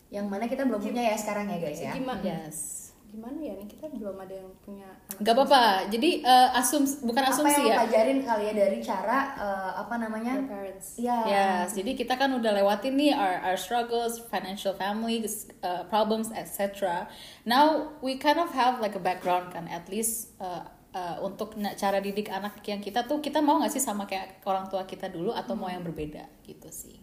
Yang 0.09 0.25
mana 0.27 0.49
kita 0.49 0.65
belum 0.65 0.81
punya 0.81 1.07
ya 1.07 1.15
sekarang 1.15 1.47
ya 1.47 1.57
guys 1.61 1.79
ya. 1.79 1.93
Gimana? 1.95 2.19
Yes. 2.19 2.80
Gimana 3.11 3.37
ya 3.43 3.53
nih 3.59 3.67
kita 3.67 3.91
belum 3.91 4.15
ada 4.23 4.31
yang 4.31 4.49
punya 4.63 4.87
anak. 4.87 5.19
Gak 5.19 5.33
apa-apa. 5.35 5.63
Jadi 5.91 6.23
eh, 6.23 6.59
asums 6.59 7.03
bukan 7.03 7.23
Apa 7.27 7.31
asumsi 7.35 7.59
yang 7.59 7.67
lo 7.67 7.69
ya. 7.69 7.77
pelajarin 7.83 8.19
kali 8.23 8.43
ya 8.47 8.53
dari 8.55 8.77
cara 8.79 9.19
eh, 9.35 9.71
apa 9.83 9.95
namanya? 9.99 10.33
Your 10.39 10.47
parents. 10.47 10.87
Iya. 10.95 11.17
Yes, 11.27 11.67
jadi 11.75 11.91
kita 11.93 12.15
kan 12.15 12.31
udah 12.31 12.51
lewatin 12.55 12.95
nih 12.95 13.11
our, 13.11 13.43
our 13.43 13.57
struggles, 13.59 14.23
financial 14.31 14.71
family 14.71 15.27
uh, 15.61 15.83
problems, 15.91 16.31
etc. 16.31 17.05
Now 17.43 17.99
we 17.99 18.15
kind 18.15 18.39
of 18.39 18.49
have 18.55 18.79
like 18.79 18.95
a 18.95 19.03
background 19.03 19.51
kan, 19.51 19.67
at 19.67 19.91
least 19.91 20.31
uh, 20.39 20.63
uh, 20.95 21.19
untuk 21.19 21.59
cara 21.75 21.99
didik 21.99 22.31
anak 22.31 22.63
yang 22.63 22.79
kita 22.79 23.03
tuh 23.03 23.19
kita 23.19 23.43
mau 23.43 23.59
nggak 23.59 23.75
sih 23.75 23.83
sama 23.83 24.07
kayak 24.07 24.39
orang 24.47 24.71
tua 24.71 24.87
kita 24.87 25.11
dulu 25.11 25.35
atau 25.35 25.59
mau 25.59 25.67
yang 25.67 25.83
berbeda 25.83 26.23
gitu 26.47 26.71
sih. 26.71 26.95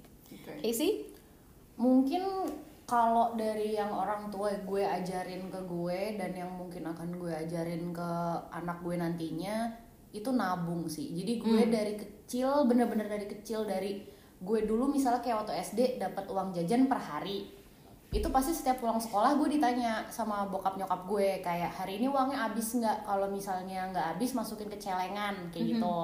Casey? 0.65 1.19
mungkin 1.79 2.23
kalau 2.89 3.37
dari 3.37 3.77
yang 3.77 3.93
orang 3.93 4.33
tua 4.33 4.49
gue 4.65 4.81
ajarin 4.81 5.53
ke 5.53 5.61
gue 5.69 6.17
dan 6.17 6.33
yang 6.33 6.49
mungkin 6.57 6.89
akan 6.89 7.21
gue 7.21 7.29
ajarin 7.37 7.93
ke 7.93 8.11
anak 8.49 8.81
gue 8.81 8.97
nantinya 8.97 9.69
itu 10.09 10.33
nabung 10.33 10.89
sih. 10.89 11.13
Jadi 11.13 11.37
gue 11.37 11.69
dari 11.69 12.01
kecil 12.01 12.65
bener-bener 12.65 13.05
dari 13.05 13.29
kecil 13.29 13.69
dari 13.69 14.09
gue 14.41 14.61
dulu 14.65 14.89
misalnya 14.89 15.21
kayak 15.21 15.45
waktu 15.45 15.55
SD 15.61 15.81
dapat 16.01 16.25
uang 16.33 16.57
jajan 16.57 16.89
per 16.89 16.97
hari 16.97 17.53
itu 18.09 18.25
pasti 18.33 18.57
setiap 18.57 18.81
pulang 18.81 18.97
sekolah 18.97 19.37
gue 19.37 19.61
ditanya 19.61 20.09
sama 20.09 20.49
bokap 20.49 20.81
nyokap 20.81 21.05
gue 21.05 21.45
kayak 21.45 21.69
hari 21.69 22.01
ini 22.01 22.09
uangnya 22.09 22.49
habis 22.49 22.73
nggak? 22.73 23.05
Kalau 23.05 23.29
misalnya 23.29 23.93
nggak 23.93 24.17
habis 24.17 24.33
masukin 24.33 24.73
ke 24.73 24.81
celengan 24.81 25.53
kayak 25.53 25.77
gitu 25.77 26.01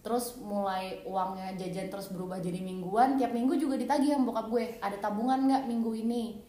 terus 0.00 0.40
mulai 0.40 1.04
uangnya 1.04 1.52
jajan 1.60 1.92
terus 1.92 2.08
berubah 2.08 2.40
jadi 2.40 2.64
mingguan 2.64 3.20
tiap 3.20 3.36
minggu 3.36 3.60
juga 3.60 3.76
ditagih 3.76 4.16
sama 4.16 4.32
bokap 4.32 4.46
gue. 4.48 4.64
Ada 4.80 4.96
tabungan 4.96 5.44
nggak 5.44 5.64
minggu 5.68 5.92
ini? 5.92 6.40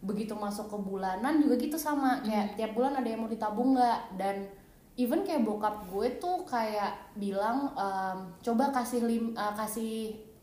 Begitu 0.00 0.32
masuk 0.38 0.70
ke 0.70 0.78
bulanan 0.78 1.42
juga 1.42 1.58
gitu 1.58 1.74
sama. 1.74 2.22
Kayak 2.22 2.54
tiap 2.54 2.72
bulan 2.78 2.94
ada 3.02 3.08
yang 3.10 3.26
mau 3.26 3.30
ditabung 3.30 3.74
nggak? 3.74 4.00
Dan 4.14 4.46
even 4.94 5.26
kayak 5.26 5.42
bokap 5.42 5.90
gue 5.90 6.22
tuh 6.22 6.46
kayak 6.46 7.18
bilang 7.18 7.74
em, 7.74 8.18
coba 8.46 8.70
kasih 8.70 9.02
lim, 9.02 9.34
eh, 9.34 9.54
kasih 9.58 9.94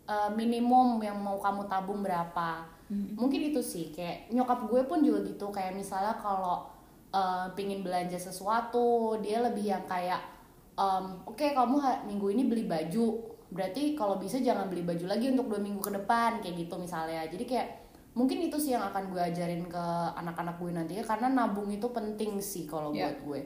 eh, 0.03 0.29
minimum 0.36 1.00
yang 1.00 1.15
mau 1.24 1.39
kamu 1.39 1.71
tabung 1.71 2.03
berapa. 2.03 2.67
Mungkin 2.91 3.51
itu 3.55 3.63
sih. 3.63 3.95
Kayak 3.95 4.27
nyokap 4.36 4.67
gue 4.67 4.81
pun 4.83 5.00
juga 5.00 5.24
gitu. 5.24 5.47
Kayak 5.55 5.79
misalnya 5.79 6.19
kalau 6.19 6.67
eh, 7.15 7.47
pingin 7.55 7.79
belanja 7.79 8.19
sesuatu 8.19 9.15
dia 9.24 9.39
lebih 9.39 9.71
yang 9.71 9.88
kayak 9.88 10.37
em, 10.77 11.05
oke 11.25 11.46
kamu 11.51 11.75
ha- 11.81 12.01
minggu 12.05 12.27
ini 12.31 12.43
beli 12.46 12.63
baju. 12.63 13.05
Berarti 13.50 13.96
kalau 13.96 14.19
bisa 14.19 14.38
jangan 14.38 14.67
beli 14.67 14.84
baju 14.84 15.07
lagi 15.07 15.31
untuk 15.31 15.50
dua 15.50 15.60
minggu 15.60 15.81
ke 15.81 15.91
depan 15.93 16.39
kayak 16.39 16.55
gitu 16.55 16.75
misalnya. 16.77 17.25
Jadi 17.25 17.43
kayak 17.43 17.67
mungkin 18.13 18.41
itu 18.41 18.57
sih 18.57 18.74
yang 18.74 18.81
akan 18.84 19.13
gue 19.13 19.22
ajarin 19.22 19.65
ke 19.65 19.86
anak-anak 20.17 20.57
gue 20.57 20.72
nantinya 20.74 21.05
karena 21.05 21.27
nabung 21.29 21.69
itu 21.69 21.86
penting 21.89 22.41
sih 22.41 22.65
kalau 22.65 22.89
Ya. 22.91 23.10
buat 23.10 23.17
gue. 23.24 23.39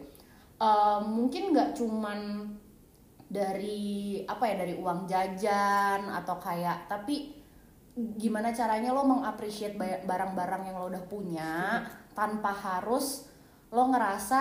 Eh, 0.61 1.00
mungkin 1.05 1.51
nggak 1.51 1.73
cuman 1.75 2.19
dari 3.31 4.19
apa 4.27 4.43
ya 4.43 4.55
dari 4.59 4.75
uang 4.75 5.07
jajan 5.07 6.03
atau 6.03 6.35
kayak 6.35 6.83
tapi 6.85 7.39
gimana 7.95 8.51
caranya 8.51 8.91
lo 8.91 9.03
mengapresiasi 9.03 9.75
ba- 9.75 10.03
barang-barang 10.03 10.67
yang 10.67 10.75
lo 10.75 10.88
udah 10.88 11.03
punya 11.07 11.79
tanpa 12.11 12.51
harus 12.51 13.27
lo 13.71 13.88
ngerasa 13.88 14.39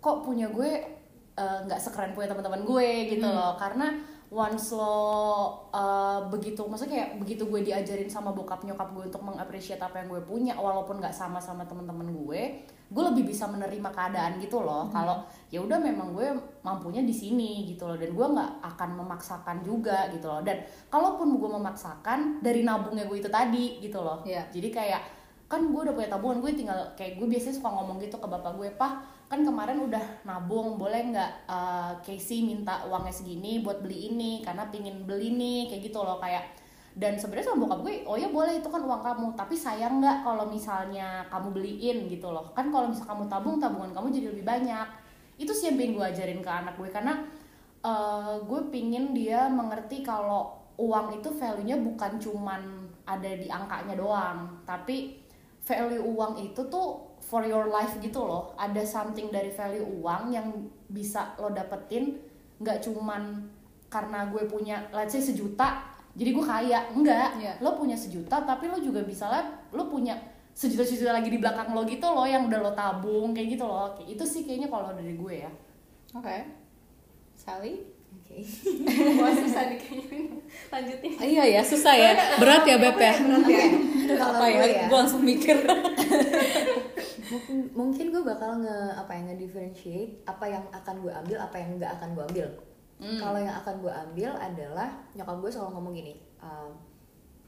kok 0.00 0.20
punya 0.20 0.48
gue 0.48 0.95
eh, 1.36 1.58
nggak 1.68 1.80
sekeren 1.80 2.12
punya 2.16 2.32
teman-teman 2.32 2.64
gue 2.64 2.88
gitu 3.12 3.28
loh. 3.28 3.54
Karena 3.60 3.92
once 4.26 4.74
lo 4.74 4.98
eh, 5.70 6.20
begitu 6.32 6.66
maksudnya 6.66 6.98
kayak 6.98 7.10
begitu 7.22 7.46
gue 7.46 7.60
diajarin 7.62 8.10
sama 8.10 8.34
bokap 8.34 8.66
nyokap 8.66 8.90
gue 8.90 9.04
untuk 9.06 9.22
mengapresiasi 9.22 9.78
apa 9.78 10.02
yang 10.02 10.08
gue 10.10 10.22
punya 10.26 10.58
walaupun 10.58 10.98
nggak 10.98 11.14
sama 11.14 11.38
sama 11.38 11.62
teman-teman 11.62 12.10
gue 12.10 12.42
gue 12.86 13.02
lebih 13.02 13.26
bisa 13.34 13.50
menerima 13.50 13.90
keadaan 13.90 14.38
gitu 14.38 14.62
loh. 14.62 14.86
Kalau 14.94 15.26
ya 15.50 15.58
udah 15.58 15.74
memang 15.82 16.14
gue 16.14 16.30
mampunya 16.62 17.02
di 17.02 17.10
sini 17.10 17.66
gitu 17.66 17.82
loh. 17.82 17.98
Dan 17.98 18.14
gue 18.14 18.26
nggak 18.30 18.62
akan 18.62 18.90
memaksakan 19.02 19.66
juga 19.66 20.06
gitu 20.14 20.30
loh. 20.30 20.38
Dan 20.46 20.62
kalaupun 20.86 21.34
gue 21.34 21.50
memaksakan 21.50 22.38
dari 22.38 22.62
nabungnya 22.62 23.10
gue 23.10 23.18
itu 23.18 23.26
tadi 23.26 23.82
gitu 23.82 23.98
loh. 24.02 24.22
Iya. 24.22 24.46
jadi 24.54 24.68
kayak 24.70 25.02
kan 25.46 25.62
gue 25.62 25.78
udah 25.78 25.94
punya 25.94 26.10
tabungan 26.10 26.42
gue 26.42 26.50
tinggal 26.58 26.78
kayak 26.98 27.22
gue 27.22 27.26
biasanya 27.30 27.54
suka 27.54 27.70
ngomong 27.70 28.02
gitu 28.02 28.18
ke 28.18 28.26
bapak 28.26 28.52
gue 28.58 28.68
pah 28.74 28.98
kan 29.26 29.42
kemarin 29.42 29.82
udah 29.82 30.22
nabung 30.22 30.78
boleh 30.78 31.10
nggak 31.10 31.32
eh, 31.50 31.92
Casey 32.06 32.46
minta 32.46 32.86
uangnya 32.86 33.10
segini 33.10 33.58
buat 33.60 33.82
beli 33.82 34.14
ini 34.14 34.42
karena 34.46 34.70
pingin 34.70 35.02
beli 35.02 35.34
nih 35.34 35.60
kayak 35.66 35.82
gitu 35.90 35.98
loh 36.02 36.22
kayak 36.22 36.46
dan 36.96 37.20
sebenarnya 37.20 37.52
sama 37.52 37.68
bokap 37.68 37.84
gue 37.84 37.94
oh 38.08 38.16
ya 38.16 38.32
boleh 38.32 38.56
itu 38.56 38.68
kan 38.72 38.80
uang 38.80 39.02
kamu 39.04 39.26
tapi 39.36 39.52
sayang 39.52 40.00
nggak 40.00 40.24
kalau 40.24 40.48
misalnya 40.48 41.28
kamu 41.28 41.52
beliin 41.52 42.08
gitu 42.08 42.32
loh. 42.32 42.48
Kan 42.56 42.72
kalau 42.72 42.88
misal 42.88 43.04
kamu 43.04 43.28
tabung 43.28 43.60
tabungan 43.60 43.92
kamu 43.92 44.08
jadi 44.16 44.26
lebih 44.32 44.48
banyak. 44.48 44.88
Itu 45.36 45.52
sih 45.52 45.68
yang 45.68 45.76
pengen 45.76 45.92
gue 46.00 46.06
ajarin 46.08 46.40
ke 46.40 46.48
anak 46.48 46.74
gue 46.80 46.88
karena 46.88 47.20
eh, 47.84 48.34
gue 48.40 48.60
pingin 48.72 49.12
dia 49.12 49.44
mengerti 49.52 50.00
kalau 50.00 50.56
uang 50.80 51.20
itu 51.20 51.28
value-nya 51.36 51.76
bukan 51.84 52.16
cuman 52.16 52.62
ada 53.04 53.30
di 53.32 53.48
angkanya 53.48 53.94
doang 53.96 54.60
tapi 54.68 55.25
value 55.66 55.98
uang 56.00 56.38
itu 56.38 56.62
tuh 56.70 57.18
for 57.18 57.42
your 57.42 57.66
life 57.66 57.98
gitu 57.98 58.22
loh 58.22 58.54
ada 58.54 58.86
something 58.86 59.34
dari 59.34 59.50
value 59.50 59.82
uang 59.82 60.30
yang 60.30 60.46
bisa 60.86 61.34
lo 61.36 61.50
dapetin 61.50 62.14
nggak 62.62 62.78
cuman 62.78 63.50
karena 63.90 64.30
gue 64.30 64.46
punya 64.46 64.86
let's 64.94 65.10
say 65.10 65.20
sejuta 65.20 65.82
jadi 66.14 66.30
gue 66.32 66.44
kaya 66.46 66.78
enggak 66.94 67.34
Iya. 67.36 67.52
lo 67.58 67.74
punya 67.74 67.98
sejuta 67.98 68.46
tapi 68.46 68.70
lo 68.70 68.78
juga 68.78 69.02
bisa 69.02 69.26
lah 69.26 69.42
lo 69.74 69.90
punya 69.90 70.14
sejuta-sejuta 70.54 71.12
lagi 71.12 71.28
di 71.28 71.36
belakang 71.36 71.74
lo 71.74 71.82
gitu 71.84 72.06
loh 72.06 72.24
yang 72.24 72.46
udah 72.46 72.60
lo 72.62 72.72
tabung 72.72 73.34
kayak 73.34 73.58
gitu 73.58 73.66
loh 73.66 73.92
Kayak 73.92 74.08
itu 74.16 74.24
sih 74.24 74.42
kayaknya 74.46 74.70
kalau 74.70 74.94
dari 74.94 75.12
gue 75.12 75.34
ya 75.44 75.50
Oke. 76.14 76.36
Sally? 77.36 77.95
Oke. 78.16 78.36
Wah 79.20 79.32
susah 79.32 79.62
nih 79.68 79.78
kayaknya 79.80 80.20
lanjutin 80.72 81.10
Ah, 81.20 81.26
iya 81.26 81.44
ya, 81.58 81.62
susah 81.62 81.94
ya. 81.94 82.10
Berat 82.40 82.64
ya 82.64 82.76
Beb 82.80 82.96
ya. 82.96 83.14
Apa 84.16 84.44
ya? 84.48 84.56
gue 84.56 84.68
ya, 84.72 84.84
Gue 84.88 84.98
langsung 84.98 85.22
mikir. 85.22 85.56
mungkin, 87.26 87.56
mungkin 87.74 88.06
gue 88.14 88.22
bakal 88.22 88.62
nge 88.62 88.78
apa 88.96 89.10
ya 89.12 89.20
nge 89.28 89.36
differentiate 89.36 90.12
apa 90.24 90.44
yang 90.46 90.64
akan 90.72 90.94
gue 91.02 91.12
ambil, 91.12 91.36
apa 91.42 91.56
yang 91.60 91.70
nggak 91.76 91.92
akan 92.00 92.08
gue 92.16 92.24
ambil. 92.32 92.46
Kalau 92.96 93.36
yang 93.36 93.52
akan 93.60 93.74
gue 93.84 93.92
ambil 93.92 94.30
adalah 94.40 94.88
nyokap 95.12 95.36
gue 95.44 95.50
selalu 95.52 95.70
ngomong 95.76 95.92
gini, 95.92 96.14
um, 96.40 96.72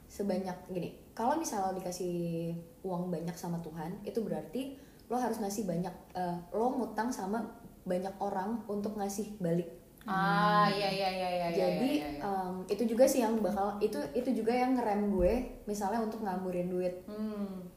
sebanyak 0.05 0.57
gini. 0.69 0.93
Kalau 1.17 1.41
misalnya 1.41 1.73
dikasih 1.73 2.53
uang 2.85 3.09
banyak 3.09 3.33
sama 3.33 3.57
Tuhan, 3.65 3.97
itu 4.05 4.21
berarti 4.21 4.77
lo 5.09 5.17
harus 5.17 5.41
ngasih 5.41 5.65
banyak, 5.65 5.95
eh, 6.13 6.37
lo 6.53 6.69
ngutang 6.77 7.09
sama 7.09 7.41
banyak 7.89 8.13
orang 8.21 8.61
untuk 8.69 9.01
ngasih 9.01 9.41
balik 9.41 9.78
ah 10.09 10.65
iya 10.67 10.89
iya 10.89 11.09
iya 11.11 11.29
iya 11.31 11.49
jadi 11.51 11.91
iya, 11.95 12.09
iya. 12.15 12.25
em, 12.25 12.65
itu 12.67 12.83
juga 12.87 13.05
sih 13.05 13.21
yang 13.21 13.37
bakal 13.39 13.77
itu 13.79 13.97
itu 14.13 14.33
juga 14.35 14.51
yang 14.51 14.73
ngerem 14.73 15.11
gue 15.11 15.33
misalnya 15.65 16.01
untuk 16.01 16.21
ngaburin 16.21 16.67
duit 16.67 17.05
Hmm. 17.05 17.69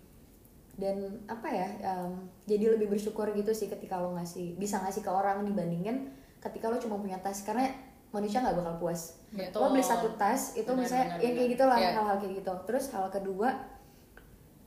dan 0.74 0.98
apa 1.26 1.46
ya 1.46 1.68
em, 1.78 2.12
jadi 2.46 2.72
lebih 2.72 2.88
bersyukur 2.90 3.28
gitu 3.30 3.52
sih 3.52 3.68
ketika 3.68 4.00
lo 4.00 4.14
ngasih 4.14 4.56
bisa 4.56 4.80
ngasih 4.80 5.02
ke 5.02 5.12
orang 5.12 5.44
dibandingin 5.44 6.08
ketika 6.40 6.68
lo 6.68 6.78
cuma 6.78 6.96
punya 6.96 7.18
tas 7.18 7.44
karena 7.44 7.68
manusia 8.10 8.40
nggak 8.40 8.56
bakal 8.56 8.76
puas 8.78 9.20
Betul. 9.30 9.60
lo 9.62 9.68
beli 9.70 9.84
satu 9.84 10.08
tas 10.16 10.52
itu 10.54 10.66
Benar, 10.66 10.80
misalnya 10.80 11.06
benar, 11.10 11.18
ya 11.18 11.22
kayak 11.22 11.36
benar. 11.38 11.52
gitu 11.52 11.64
lah 11.66 11.78
Iya. 11.78 11.90
hal-hal 11.94 12.18
kayak 12.18 12.34
gitu 12.38 12.54
terus 12.66 12.86
hal 12.90 13.06
kedua 13.08 13.50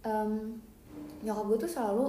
em, 0.02 0.60
nyokap 1.22 1.44
gue 1.46 1.58
tuh 1.58 1.70
selalu 1.70 2.04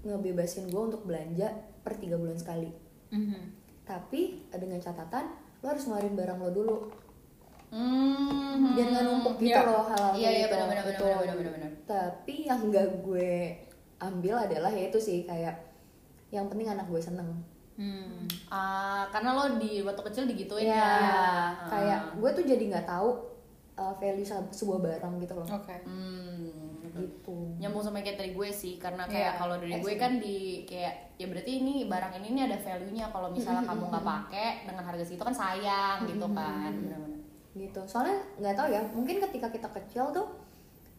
ngebebasin 0.00 0.66
gue 0.66 0.82
untuk 0.84 1.02
belanja 1.04 1.48
per 1.80 1.94
tiga 1.94 2.14
bulan 2.14 2.34
sekali 2.34 2.70
Mhm. 3.08 3.57
Tapi 3.88 4.20
dengan 4.50 4.76
catatan 4.78 5.24
lo 5.58 5.66
harus 5.66 5.82
ngeluarin 5.82 6.12
barang 6.14 6.38
lo 6.38 6.50
dulu 6.52 6.76
Hmm. 7.68 8.72
biar 8.72 8.88
nggak 8.88 9.04
numpuk 9.04 9.36
gitu 9.38 9.52
Iya. 9.52 9.60
loh 9.62 9.84
hal-hal 9.84 10.12
Iya, 10.14 10.20
kayak 10.22 10.32
iya, 10.32 10.40
gitu. 10.40 10.54
benar-benar, 10.54 10.84
benar-benar. 11.36 11.70
tapi 11.84 12.34
yang 12.42 12.60
nggak 12.64 12.86
gue 13.02 13.32
ambil 13.98 14.34
adalah 14.38 14.70
ya 14.70 14.88
itu 14.88 14.96
sih 14.98 15.18
kayak 15.22 15.52
yang 16.30 16.48
penting 16.48 16.64
anak 16.66 16.84
gue 16.86 16.96
seneng 16.98 17.28
Hmm. 17.76 18.26
Ah, 18.48 19.06
karena 19.08 19.30
lo 19.32 19.54
di 19.54 19.78
waktu 19.80 20.02
kecil 20.02 20.26
digituin 20.26 20.66
ya 20.66 20.74
ya. 20.74 20.88
kayak 21.68 22.00
gue 22.16 22.30
tuh 22.32 22.42
jadi 22.42 22.64
nggak 22.68 22.86
tahu 22.86 23.08
uh, 23.76 23.94
value 23.94 24.24
sebuah 24.50 24.78
barang 24.80 25.14
gitu 25.20 25.34
loh 25.34 25.46
Oke. 25.46 25.76
Hmm. 25.84 26.37
Gitu. 26.98 27.36
Nyambung 27.56 27.80
sama 27.80 28.00
kayak 28.00 28.18
dari 28.18 28.32
gue 28.32 28.48
sih 28.48 28.74
karena 28.76 29.06
kayak 29.06 29.32
Iya, 29.34 29.38
kalau 29.38 29.54
dari 29.56 29.72
gue 29.76 29.94
kan 29.94 30.12
di 30.18 30.38
kayak 30.64 31.14
ya 31.14 31.26
berarti 31.26 31.52
ini 31.56 31.72
barang 31.84 32.12
ini 32.16 32.28
nih 32.32 32.42
ada 32.46 32.58
value-nya. 32.58 33.06
Kalau 33.08 33.28
misalnya 33.30 33.62
kamu 33.62 33.84
nggak 33.86 34.04
pakai 34.04 34.48
dengan 34.64 34.84
harga 34.84 35.02
segitu 35.02 35.22
kan 35.22 35.34
sayang 35.34 35.98
gitu 36.04 36.26
kan 36.30 36.72
benar-benar 36.74 37.20
gitu. 37.54 37.80
Soalnya 37.86 38.18
nggak 38.38 38.54
tahu 38.54 38.68
ya 38.70 38.80
mungkin 38.90 39.16
ketika 39.20 39.48
kita 39.48 39.68
kecil 39.72 40.10
tuh 40.10 40.26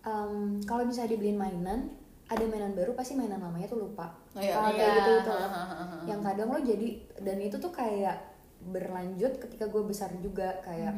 um, 0.04 0.60
kalau 0.64 0.84
misalnya 0.84 1.14
dibeliin 1.14 1.36
mainan 1.36 1.92
ada 2.30 2.46
mainan 2.46 2.78
baru 2.78 2.94
pasti 2.94 3.18
mainan 3.18 3.40
lamanya 3.40 3.66
tuh 3.66 3.82
lupa. 3.82 4.14
Oh, 4.36 4.42
iya. 4.44 4.54
Hal 4.54 4.70
Iya. 4.70 4.78
kayak 4.78 4.94
gitu 4.96 5.12
gitu. 5.18 5.32
Hahaha. 5.34 5.98
yang 6.06 6.22
kadang 6.22 6.48
lo 6.52 6.60
jadi 6.60 6.88
dan 7.20 7.38
itu 7.40 7.58
tuh 7.58 7.72
kayak 7.72 8.18
berlanjut 8.60 9.40
ketika 9.40 9.66
gue 9.66 9.82
besar 9.82 10.12
juga. 10.20 10.60
Kayak 10.62 10.94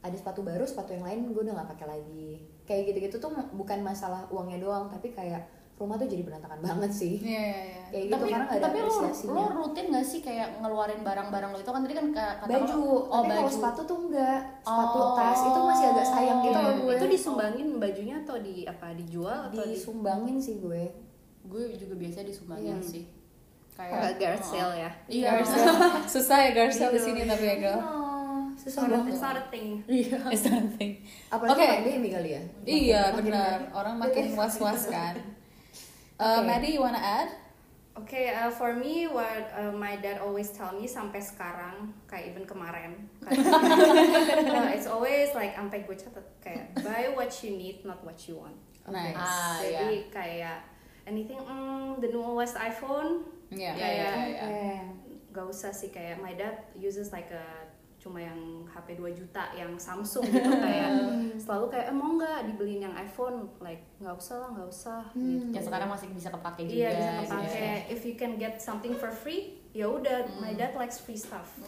ada 0.00 0.12
sepatu 0.12 0.40
baru 0.40 0.64
sepatu 0.64 0.92
yang 0.92 1.02
lain 1.02 1.28
gue 1.28 1.42
udah 1.42 1.54
nggak 1.54 1.70
pakai 1.70 1.86
lagi. 1.88 2.28
Kayak 2.62 2.82
gitu-gitu 2.88 3.16
tuh 3.18 3.30
bukan 3.50 3.78
masalah 3.80 4.24
uangnya 4.26 4.58
doang 4.58 4.86
tapi 4.86 5.10
kayak 5.10 5.42
rumah 5.74 5.96
tuh 5.96 6.04
jadi 6.04 6.20
berantakan 6.22 6.60
banget 6.60 6.92
sih. 6.92 7.14
Iya, 7.18 7.40
iya, 7.40 7.56
iya. 7.64 7.82
kayak 7.86 8.02
gitu 8.02 8.12
tapi 8.14 8.26
karena 8.28 8.46
ada 8.46 8.60
tapi 8.62 8.78
lo, 8.78 8.92
lo 9.30 9.42
rutin 9.54 9.86
gak 9.88 10.04
sih 10.04 10.20
kayak 10.20 10.60
ngeluarin 10.60 11.00
barang-barang 11.00 11.50
lo 11.50 11.58
itu? 11.58 11.70
Kan 11.70 11.80
tadi 11.80 11.94
kan 11.94 12.06
ka- 12.10 12.36
kata 12.38 12.48
baju 12.50 12.74
lo, 12.74 12.84
oh 12.84 13.00
tapi 13.18 13.28
kalau 13.30 13.42
baju. 13.42 13.48
sepatu 13.50 13.80
tuh 13.82 13.98
enggak 14.02 14.40
sepatu 14.60 14.98
Oh. 14.98 15.08
tas 15.14 15.40
itu 15.42 15.60
masih 15.62 15.86
agak 15.90 16.06
sayang 16.06 16.38
gitu 16.42 16.58
loh 16.58 16.74
gue. 16.78 16.94
Itu 16.94 17.06
disumbangin 17.08 17.68
bajunya 17.76 18.16
atau 18.18 18.36
di 18.38 18.54
apa 18.64 18.86
dijual 18.92 19.38
atau 19.46 19.56
di 19.58 19.72
disumbangin 19.72 20.36
sih 20.36 20.56
gue. 20.58 20.82
Gue 21.42 21.62
juga 21.74 21.94
biasa 21.94 22.18
disumbangin 22.22 22.76
Iya. 22.76 22.84
sih. 22.86 23.04
Kayak 23.72 24.20
garage 24.20 24.44
sale 24.46 24.74
ya. 24.78 24.90
Iya. 25.06 25.28
Garcel. 25.34 25.64
Susah 26.12 26.38
ya 26.38 26.50
Garcel 26.52 26.88
di 26.88 26.94
Gitu. 26.94 27.06
sini 27.06 27.20
tapi 27.24 27.44
ya 27.46 27.56
girl. 27.58 27.80
Susah 28.60 28.82
not, 28.82 28.90
banget 28.92 29.10
it's 29.10 29.22
not 29.22 29.36
a 29.36 29.44
thing 29.48 29.68
It's 30.34 30.44
something. 30.44 30.92
apalagi 31.28 31.56
Oke. 31.56 31.66
pandemi 31.80 32.08
kali 32.10 32.30
ya 32.36 32.42
Iya 32.62 33.02
benar. 33.16 33.56
Orang 33.72 33.96
makin 33.96 34.32
was-was 34.38 34.86
kan. 34.86 35.16
Uh, 36.14 36.38
Oke. 36.38 36.46
Maddie, 36.46 36.76
you 36.76 36.82
wanna 36.82 37.00
add? 37.00 37.32
Okay, 37.90 38.30
uh, 38.30 38.48
for 38.48 38.72
me, 38.72 39.04
what 39.04 39.50
uh, 39.52 39.68
my 39.68 39.98
dad 39.98 40.20
always 40.20 40.52
tell 40.52 40.72
me 40.72 40.86
sampai 40.86 41.20
sekarang, 41.20 41.90
kayak 42.06 42.32
even 42.32 42.46
kemarin, 42.46 42.96
kayak, 43.20 43.44
uh, 44.56 44.70
it's 44.72 44.86
always 44.86 45.28
like 45.34 45.52
sampai 45.52 45.84
gue 45.84 45.96
catat 45.98 46.24
kayak 46.40 46.70
buy 46.80 47.12
what 47.12 47.28
you 47.42 47.56
need, 47.56 47.82
not 47.82 48.00
what 48.00 48.16
you 48.24 48.38
want. 48.38 48.56
Nice. 48.86 49.18
Ah, 49.18 49.58
Jadi 49.60 50.08
kayak 50.08 50.64
anything, 51.04 51.40
mm, 51.40 52.00
the 52.00 52.08
newest 52.08 52.56
iPhone, 52.56 53.26
Iya. 53.50 53.74
kayak 53.74 53.94
iya, 53.98 54.12
iya. 54.48 54.80
gak 55.30 55.46
usah 55.46 55.70
sih 55.70 55.90
kayak 55.90 56.18
my 56.18 56.32
dad 56.32 56.70
uses 56.74 57.10
like 57.10 57.28
a 57.30 57.44
cuma 58.00 58.16
yang 58.16 58.34
HP 58.64 58.96
2 58.96 59.12
juta 59.12 59.52
yang 59.52 59.76
Samsung 59.76 60.24
gitu 60.24 60.48
kayak 60.64 60.88
selalu 61.36 61.68
kayak 61.68 61.86
eh, 61.86 61.94
mau 61.94 62.16
nggak 62.16 62.48
dibeliin 62.48 62.80
yang 62.82 62.94
iPhone 62.94 63.44
like 63.58 63.84
nggak 63.96 64.16
usah 64.16 64.40
lah 64.40 64.48
nggak 64.50 64.66
usah 64.66 65.00
gitu. 65.12 65.52
yang 65.52 65.60
sekarang 65.60 65.84
masih 65.86 66.08
bisa 66.10 66.28
kepake 66.28 66.64
juga 66.64 66.80
Iya 66.80 66.90
bisa 66.90 67.12
gitu 67.12 67.36
kepake. 67.36 67.60
ya. 67.60 67.76
If 67.86 68.00
you 68.02 68.14
can 68.14 68.32
get 68.34 68.56
something 68.58 68.94
for 68.94 69.08
free, 69.08 69.60
ya 69.70 69.84
udah 69.84 70.16
my 70.38 70.52
dad 70.52 70.72
likes 70.74 70.96
free 70.98 71.14
stuff 71.14 71.60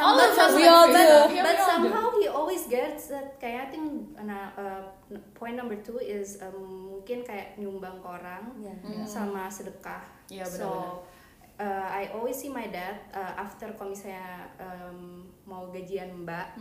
All 0.00 0.16
but 0.16 0.24
of 0.24 0.32
us, 0.32 0.36
some- 0.40 0.56
we 0.56 0.64
all 0.64 0.88
but- 0.88 1.28
do. 1.28 1.36
but 1.38 1.58
somehow 1.60 2.06
he 2.14 2.24
always 2.26 2.64
gets 2.66 3.08
that 3.08 3.36
kayak 3.36 3.68
I 3.68 3.70
think 3.70 3.84
nah, 4.16 4.56
uh, 4.56 4.82
point 5.34 5.54
number 5.54 5.76
two 5.78 5.98
is 5.98 6.40
um, 6.40 6.56
mungkin 6.90 7.20
kayak 7.22 7.54
nyumbang 7.56 8.00
ke 8.00 8.08
orang 8.08 8.56
sama 9.04 9.46
sedekah 9.46 10.00
Iya, 10.28 10.46
so 10.46 10.64
benar-benar. 10.64 10.96
Uh, 11.60 11.86
I 11.92 12.08
always 12.16 12.40
see 12.40 12.48
my 12.48 12.64
dad 12.72 12.96
uh, 13.12 13.36
after 13.36 13.68
kalau 13.76 13.92
misalnya 13.92 14.48
um, 14.56 15.28
mau 15.44 15.68
gajian 15.68 16.24
mbak 16.24 16.56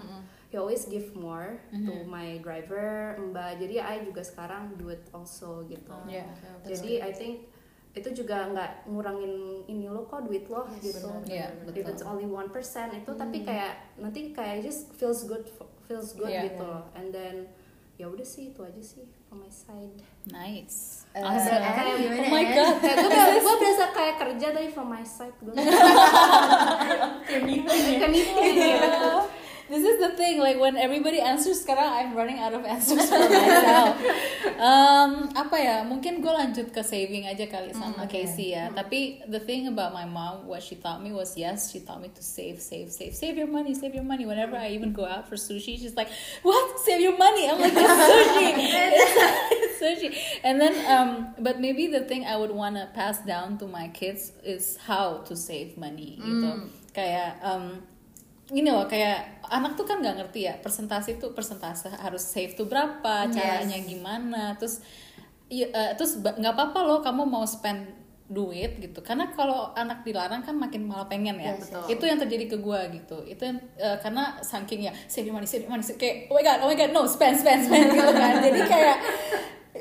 he 0.51 0.57
always 0.59 0.83
give 0.91 1.15
more 1.15 1.61
to 1.71 1.93
my 2.03 2.41
driver 2.43 3.15
mbak. 3.31 3.61
Jadi 3.63 3.79
I 3.79 4.03
juga 4.03 4.21
sekarang 4.21 4.75
do 4.75 4.91
it 4.91 5.07
also 5.15 5.63
gitu. 5.65 5.95
Yeah. 6.05 6.27
jadi 6.67 7.07
I 7.07 7.11
think 7.15 7.47
itu 7.89 8.21
juga 8.21 8.45
nggak 8.53 8.85
ngurangin 8.85 9.65
ini 9.65 9.89
lo 9.89 10.05
kok 10.05 10.21
duit 10.29 10.45
lo 10.45 10.69
gitu. 10.77 11.09
Iya, 11.25 11.49
if 11.73 11.85
it's 11.89 12.05
only 12.05 12.29
one 12.29 12.53
percent 12.53 12.93
itu 12.93 13.11
tapi 13.17 13.41
kayak 13.41 13.97
nanti 13.97 14.29
kayak 14.29 14.61
just 14.61 14.93
feels 14.93 15.25
good 15.25 15.49
feels 15.89 16.13
good 16.13 16.29
Iya. 16.29 16.53
gitu. 16.53 16.71
And 16.93 17.09
then 17.09 17.49
ya 17.99 18.07
udah 18.07 18.23
sih 18.23 18.49
itu 18.49 18.63
aja 18.63 18.79
sih 18.79 19.03
from 19.27 19.43
my 19.43 19.51
side 19.51 19.91
Nice. 20.25 21.03
Eh, 21.11 21.19
Awesome. 21.19 21.59
Anne, 21.59 21.99
gimana, 21.99 22.21
Oh 22.21 22.29
my 22.29 22.45
god. 22.47 22.75
kayak 22.79 22.95
gue 22.97 23.11
gue 23.41 23.55
berasa 23.59 23.85
kayak 23.91 24.15
kerja 24.17 24.47
tapi 24.51 24.69
from 24.69 24.87
my 24.87 25.03
side 25.03 25.35
gue 25.37 25.51
thing, 30.19 30.43
like 30.43 30.59
when 30.59 30.75
everybody 30.75 31.23
answers 31.23 31.63
sekarang 31.63 31.87
I'm 31.87 32.11
running 32.11 32.43
out 32.43 32.51
of 32.51 32.67
answers 32.67 33.07
for 33.07 33.23
myself. 33.23 33.95
um, 34.59 35.31
apa 35.31 35.55
ya? 35.55 35.77
Mungkin 35.87 36.19
gue 36.19 36.27
lanjut 36.27 36.67
ke 36.75 36.83
saving 36.83 37.23
aja 37.23 37.47
kali 37.47 37.71
sama 37.71 38.03
Casey 38.11 38.51
ya. 38.51 38.67
Tapi 38.75 39.23
the 39.31 39.39
thing 39.39 39.71
about 39.71 39.95
my 39.95 40.03
mom, 40.03 40.43
what 40.43 40.59
she 40.59 40.75
taught 40.75 40.99
me 40.99 41.15
was 41.15 41.39
yes, 41.39 41.71
she 41.71 41.79
taught 41.79 42.03
me 42.03 42.11
to 42.11 42.19
save, 42.19 42.59
save, 42.59 42.91
save, 42.91 43.15
save 43.15 43.39
your 43.39 43.47
money, 43.47 43.71
save 43.71 43.95
your 43.95 44.03
money. 44.03 44.27
Whenever 44.27 44.59
I 44.59 44.75
even 44.75 44.91
go 44.91 45.07
out 45.07 45.31
for 45.31 45.39
sushi, 45.39 45.79
she's 45.79 45.95
like, 45.95 46.11
"What? 46.43 46.83
Save 46.83 46.99
your 46.99 47.15
money?" 47.15 47.47
I'm 47.47 47.63
like, 47.63 47.71
"It's 47.71 47.95
sushi, 48.11 48.47
it's 48.59 49.77
sushi." 49.81 50.09
And 50.43 50.59
then, 50.59 50.75
um, 50.91 51.31
but 51.39 51.63
maybe 51.63 51.87
the 51.87 52.03
thing 52.03 52.27
I 52.27 52.35
would 52.35 52.51
wanna 52.51 52.91
pass 52.91 53.23
down 53.23 53.55
to 53.63 53.65
my 53.71 53.87
kids 53.95 54.35
is 54.43 54.75
how 54.83 55.23
to 55.31 55.39
save 55.39 55.79
money 55.79 56.19
gitu. 56.19 56.67
Kayak 56.91 57.39
um, 57.39 57.85
you 58.49 58.65
know, 58.65 58.85
kayak 58.89 59.38
anak 59.49 59.75
tuh 59.75 59.85
kan 59.85 59.99
nggak 59.99 60.15
ngerti 60.21 60.45
ya 60.45 60.55
persentase 60.61 61.17
itu 61.17 61.33
persentase 61.33 61.89
harus 61.89 62.21
save 62.21 62.53
tuh 62.53 62.69
berapa 62.69 63.27
caranya 63.29 63.77
gimana 63.81 64.55
terus 64.55 64.79
iya, 65.49 65.67
eh, 65.73 65.91
terus 65.97 66.21
nggak 66.21 66.53
apa-apa 66.53 66.79
loh 66.85 66.99
kamu 67.01 67.25
mau 67.25 67.43
spend 67.43 67.99
duit 68.29 68.77
gitu. 68.77 69.01
Karena 69.01 69.33
kalau 69.33 69.73
anak 69.73 70.05
dilarang 70.05 70.45
kan 70.45 70.53
makin 70.53 70.85
malah 70.85 71.09
pengen 71.09 71.41
ya. 71.41 71.57
Itu 71.89 72.05
yang 72.05 72.21
terjadi 72.21 72.45
ke 72.45 72.57
gua 72.61 72.85
gitu. 72.93 73.25
Itu 73.25 73.41
yang 73.41 73.57
eh, 73.75 73.97
karena 73.97 74.37
saking 74.45 74.85
ya 74.85 74.93
save 75.09 75.33
money 75.33 75.49
save 75.49 75.65
money 75.65 75.81
kayak 75.97 76.29
oh 76.29 76.37
my 76.37 76.45
god 76.45 76.61
oh 76.61 76.69
my 76.69 76.77
god 76.77 76.93
no 76.93 77.09
spend 77.09 77.41
spend 77.41 77.65
spend 77.65 77.89
gitu 77.89 78.13
kan. 78.13 78.37
Jadi 78.45 78.61
kayak 78.69 78.97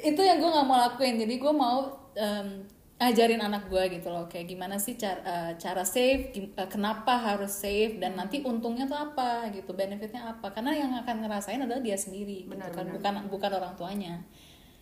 itu 0.01 0.21
yang 0.25 0.41
gue 0.41 0.49
nggak 0.49 0.67
mau 0.67 0.81
lakuin. 0.81 1.21
Jadi 1.21 1.35
gue 1.37 1.53
mau 1.53 1.93
em, 2.17 2.65
ajarin 2.99 3.39
anak 3.39 3.71
gue 3.71 3.79
gitu 3.95 4.11
loh 4.11 4.27
kayak 4.27 4.47
gimana 4.49 4.75
sih 4.77 4.95
cara 4.95 5.23
eh, 5.23 5.53
cara 5.55 5.87
save 5.87 6.35
gim- 6.35 6.51
eh, 6.53 6.67
kenapa 6.67 7.15
harus 7.15 7.55
save 7.55 7.97
dan 7.97 8.15
nanti 8.15 8.43
untungnya 8.43 8.85
tuh 8.85 8.99
apa 8.99 9.47
gitu 9.51 9.71
benefitnya 9.73 10.27
apa 10.29 10.51
karena 10.51 10.75
yang 10.75 10.91
akan 10.97 11.23
ngerasain 11.23 11.63
adalah 11.63 11.79
dia 11.79 11.95
sendiri 11.95 12.51
gitu 12.51 12.59
kan 12.75 12.91
bukan 12.91 13.15
bukan 13.31 13.51
orang 13.55 13.75
tuanya 13.75 14.15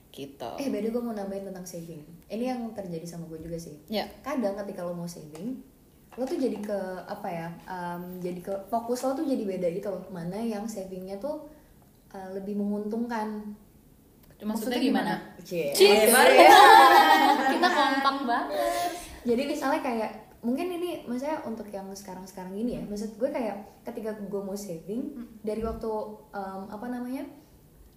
gitu 0.08 0.48
Eh, 0.56 0.72
beda 0.72 0.88
gue 0.88 1.02
mau 1.02 1.12
nambahin 1.12 1.44
tentang 1.44 1.68
saving. 1.68 2.00
Ini 2.24 2.44
yang 2.48 2.72
terjadi 2.72 3.04
sama 3.04 3.28
gue 3.28 3.36
juga 3.36 3.60
sih. 3.60 3.76
ya 3.86 4.08
Kadang 4.24 4.56
ketika 4.56 4.80
lo 4.80 4.96
mau 4.96 5.04
saving, 5.04 5.60
lo 6.16 6.24
tuh 6.24 6.40
jadi 6.40 6.56
ke 6.56 6.78
apa 7.04 7.28
ya? 7.28 7.48
um, 7.68 8.16
jadi 8.16 8.40
ke 8.40 8.54
fokus 8.72 9.04
lo 9.04 9.12
tuh 9.12 9.28
jadi 9.28 9.44
beda 9.44 9.68
gitu 9.68 9.92
loh. 9.92 10.08
Mana 10.08 10.40
yang 10.40 10.64
savingnya 10.64 11.20
tuh 11.20 11.44
uh, 12.10 12.32
lebih 12.32 12.56
menguntungkan. 12.56 13.44
Maksudnya 14.38 14.76
gimana? 14.76 15.14
Cie. 15.40 15.72
Cheers. 15.72 16.12
kita 17.52 17.68
kompak 17.68 18.16
banget 18.22 18.48
Jadi 19.22 19.42
misalnya 19.44 19.80
kayak 19.80 20.10
mungkin 20.38 20.68
ini 20.70 21.02
maksudnya 21.02 21.42
untuk 21.42 21.66
yang 21.66 21.88
sekarang-sekarang 21.88 22.52
ini 22.52 22.78
ya. 22.78 22.82
Maksud 22.84 23.16
gue 23.16 23.26
kayak 23.26 23.56
ketika 23.82 24.14
gue 24.14 24.38
mau 24.38 24.54
saving 24.54 25.16
dari 25.40 25.60
waktu 25.60 25.88
um, 26.30 26.62
apa 26.68 26.86
namanya? 26.86 27.24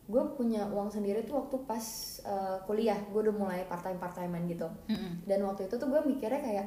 Gue 0.06 0.26
punya 0.34 0.66
uang 0.66 0.90
sendiri 0.90 1.22
tuh 1.22 1.38
waktu 1.38 1.62
pas 1.64 1.86
uh, 2.24 2.58
kuliah, 2.64 2.98
gue 3.06 3.22
udah 3.22 3.36
mulai 3.36 3.62
part 3.66 3.84
time 3.84 4.00
part 4.00 4.16
timean 4.16 4.48
gitu. 4.48 4.66
Mm-mm. 4.88 5.22
Dan 5.24 5.46
waktu 5.46 5.68
itu 5.68 5.76
tuh 5.76 5.86
gue 5.86 6.02
mikirnya 6.02 6.42
kayak 6.42 6.66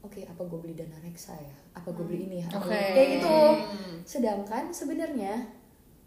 oke 0.00 0.16
apa 0.24 0.40
gue 0.40 0.58
beli 0.58 0.72
dana 0.72 0.96
reksa 0.98 1.36
ya? 1.36 1.52
Apa 1.74 1.92
gue 1.92 2.04
beli 2.06 2.24
ini 2.24 2.36
ya? 2.40 2.48
Gua- 2.48 2.64
Kayak 2.70 3.08
gitu. 3.18 3.36
Sedangkan 4.08 4.72
sebenarnya 4.72 5.57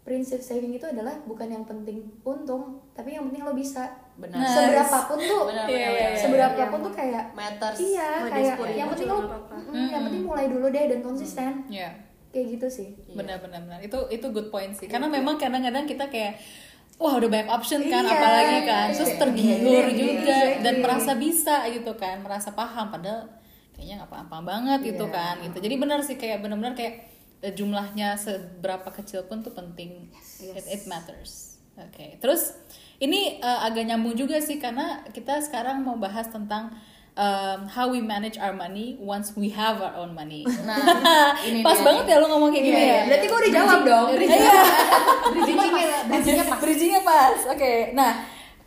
prinsip 0.02 0.38
saving 0.38 0.72
itu 0.72 0.82
adalah 0.82 1.14
bukan 1.22 1.46
yang 1.46 1.62
penting 1.62 2.02
untung, 2.20 2.82
tapi 2.90 3.14
yang 3.14 3.26
penting 3.26 3.42
lo 3.42 3.52
bisa. 3.52 3.86
benar 4.12 4.34
Nah, 4.36 4.50
Seberapapun 4.50 5.16
tuh, 5.16 5.42
Benar, 5.46 5.64
Iya, 5.64 5.72
benar, 5.72 5.88
iya, 5.88 5.90
benar. 6.04 6.20
seberapapun 6.20 6.78
tuh 6.82 6.92
kayak 6.92 7.24
matters 7.32 7.78
Iya, 7.78 8.08
kayak 8.24 8.34
di 8.34 8.42
10.000 8.44 8.76
yang 8.76 8.88
penting 8.90 9.08
lo. 9.08 9.18
Mm, 9.64 9.88
yang 9.88 10.02
penting 10.04 10.22
mulai 10.22 10.46
dulu 10.46 10.66
deh 10.68 10.84
dan 10.86 11.00
konsisten. 11.00 11.52
ya 11.68 11.88
Kayak 12.28 12.46
gitu 12.50 12.66
sih. 12.68 12.88
benar-benar 13.10 13.60
benar. 13.62 13.78
itu 13.80 13.98
itu 14.08 14.26
good 14.26 14.48
point 14.48 14.72
sih 14.72 14.84
karena 14.86 15.04
memang 15.06 15.36
kadang-kadang 15.36 15.84
kita 15.84 16.08
kayak 16.08 16.40
wah 16.96 17.12
udah 17.14 17.28
banyak 17.28 17.44
option 17.46 17.80
kan 17.84 18.02
Iya, 18.02 18.12
apalagi 18.14 18.58
kan 18.64 18.86
terus 18.90 19.10
iya, 19.10 19.18
tergiur 19.18 19.60
iya, 19.84 19.92
juga 19.92 20.32
exactly. 20.40 20.62
dan 20.62 20.74
merasa 20.78 21.12
bisa 21.14 21.56
gitu 21.68 21.92
kan 21.94 22.16
merasa 22.18 22.48
paham 22.50 22.88
padahal 22.88 23.28
kayaknya 23.72 23.94
nggak 23.98 24.10
apa-apa 24.10 24.38
banget 24.42 24.80
gitu 24.86 25.04
Iya. 25.04 25.12
kan 25.14 25.34
gitu 25.42 25.56
jadi 25.58 25.74
benar 25.76 25.98
sih 26.00 26.16
kayak 26.16 26.40
benar-benar 26.40 26.72
kayak 26.72 27.11
jumlahnya 27.50 28.14
seberapa 28.14 28.86
kecil 28.94 29.26
pun 29.26 29.42
tuh 29.42 29.50
penting 29.50 30.06
it, 30.38 30.64
it 30.70 30.82
matters 30.86 31.58
oke 31.74 32.06
terus 32.22 32.54
ini 33.02 33.42
eh, 33.42 33.60
agak 33.66 33.90
nyambung 33.90 34.14
juga 34.14 34.38
sih 34.38 34.62
karena 34.62 35.02
kita 35.10 35.42
sekarang 35.42 35.82
mau 35.82 35.98
bahas 35.98 36.30
tentang 36.30 36.70
um, 37.16 37.68
how 37.68 37.88
we 37.88 38.00
manage 38.00 38.38
our 38.38 38.52
money 38.52 38.96
once 39.00 39.32
we 39.36 39.50
have 39.52 39.80
our 39.80 39.94
own 39.96 40.14
money. 40.14 40.44
Nah, 40.64 41.36
ini 41.44 41.60
Pas 41.66 41.76
dia 41.76 41.84
banget 41.84 42.04
ya 42.08 42.16
lo 42.20 42.26
ngomong 42.30 42.50
kayak 42.52 42.64
gini 42.64 42.76
Iya, 42.78 42.88
ya. 42.88 43.00
Berarti 43.08 43.26
gue 43.26 43.38
udah 43.38 43.52
jawab 43.52 43.80
dong. 43.84 44.06
Iya. 44.16 44.62
Bridgingnya 45.32 45.68
bridgingnya 46.08 46.44
pas. 46.46 46.58
Bridgingnya 46.60 47.00
pas. 47.04 47.38
Oke. 47.52 47.72
Nah, 47.92 48.10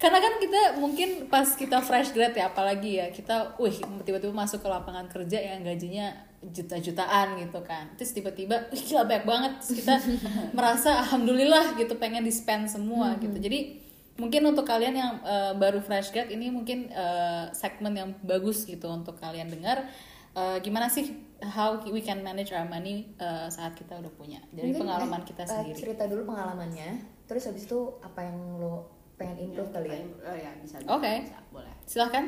karena 0.05 0.21
kan 0.21 0.33
kita 0.37 0.61
mungkin 0.77 1.09
pas 1.33 1.49
kita 1.57 1.81
fresh 1.81 2.13
grad 2.13 2.37
ya 2.37 2.53
apalagi 2.53 3.01
ya 3.01 3.09
kita 3.09 3.57
wih 3.57 3.73
tiba-tiba 4.05 4.29
masuk 4.29 4.61
ke 4.61 4.69
lapangan 4.69 5.09
kerja 5.09 5.41
yang 5.41 5.65
gajinya 5.65 6.13
juta-jutaan 6.45 7.41
gitu 7.41 7.57
kan. 7.65 7.89
Terus 7.97 8.13
tiba-tiba 8.13 8.69
"Ih, 8.69 8.77
gila 8.85 9.01
banyak 9.09 9.25
banget. 9.25 9.51
Terus 9.65 9.73
kita 9.81 9.95
merasa 10.57 11.01
alhamdulillah 11.01 11.73
gitu 11.73 11.97
pengen 11.97 12.21
di 12.21 12.29
spend 12.29 12.69
semua 12.69 13.17
gitu. 13.17 13.33
Jadi 13.33 13.81
mungkin 14.21 14.45
untuk 14.45 14.69
kalian 14.69 14.93
yang 14.93 15.11
eh, 15.25 15.57
baru 15.57 15.81
fresh 15.81 16.13
grad 16.13 16.29
ini 16.29 16.53
mungkin 16.53 16.93
eh, 16.93 17.49
segmen 17.57 17.97
yang 17.97 18.09
bagus 18.21 18.69
gitu 18.69 18.85
untuk 18.85 19.17
kalian 19.17 19.49
dengar. 19.49 19.89
Eh, 20.37 20.57
gimana 20.61 20.85
sih 20.85 21.17
how 21.41 21.81
we 21.89 22.05
can 22.05 22.21
manage 22.21 22.53
our 22.53 22.69
money 22.69 23.09
eh, 23.17 23.49
saat 23.49 23.73
kita 23.73 23.97
udah 23.97 24.13
punya? 24.13 24.37
Dari 24.53 24.69
Mungkin, 24.69 24.85
pengalaman 24.85 25.25
eh, 25.25 25.27
kita 25.33 25.41
eh, 25.43 25.49
sendiri. 25.49 25.77
cerita 25.81 26.05
dulu 26.05 26.29
pengalamannya. 26.29 27.01
Terus 27.25 27.49
habis 27.49 27.65
itu 27.65 27.97
apa 28.05 28.21
yang 28.21 28.61
lo 28.61 28.94
pengen 29.15 29.37
improve 29.51 29.71
kali 29.71 29.89
ya? 29.91 29.99
oh 30.03 30.35
ya 30.35 30.51
bisa 30.59 30.75
Oke. 30.87 31.13
bisa, 31.23 31.39
boleh 31.51 31.73
silahkan 31.87 32.25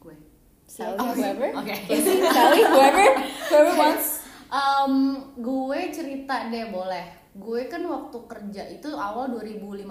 gue 0.00 0.16
Sally, 0.66 0.98
whoever. 1.16 1.48
Oke. 1.62 1.74
Casey, 1.86 2.20
Sally, 2.26 2.60
whoever, 2.66 3.06
whoever 3.48 3.74
wants. 3.78 4.26
Um, 4.50 4.94
gue 5.38 5.80
cerita 5.94 6.50
deh 6.50 6.70
boleh. 6.74 7.30
Gue 7.38 7.70
kan 7.70 7.82
waktu 7.86 8.18
kerja 8.26 8.62
itu 8.70 8.90
awal 8.94 9.30
2015. 9.30 9.86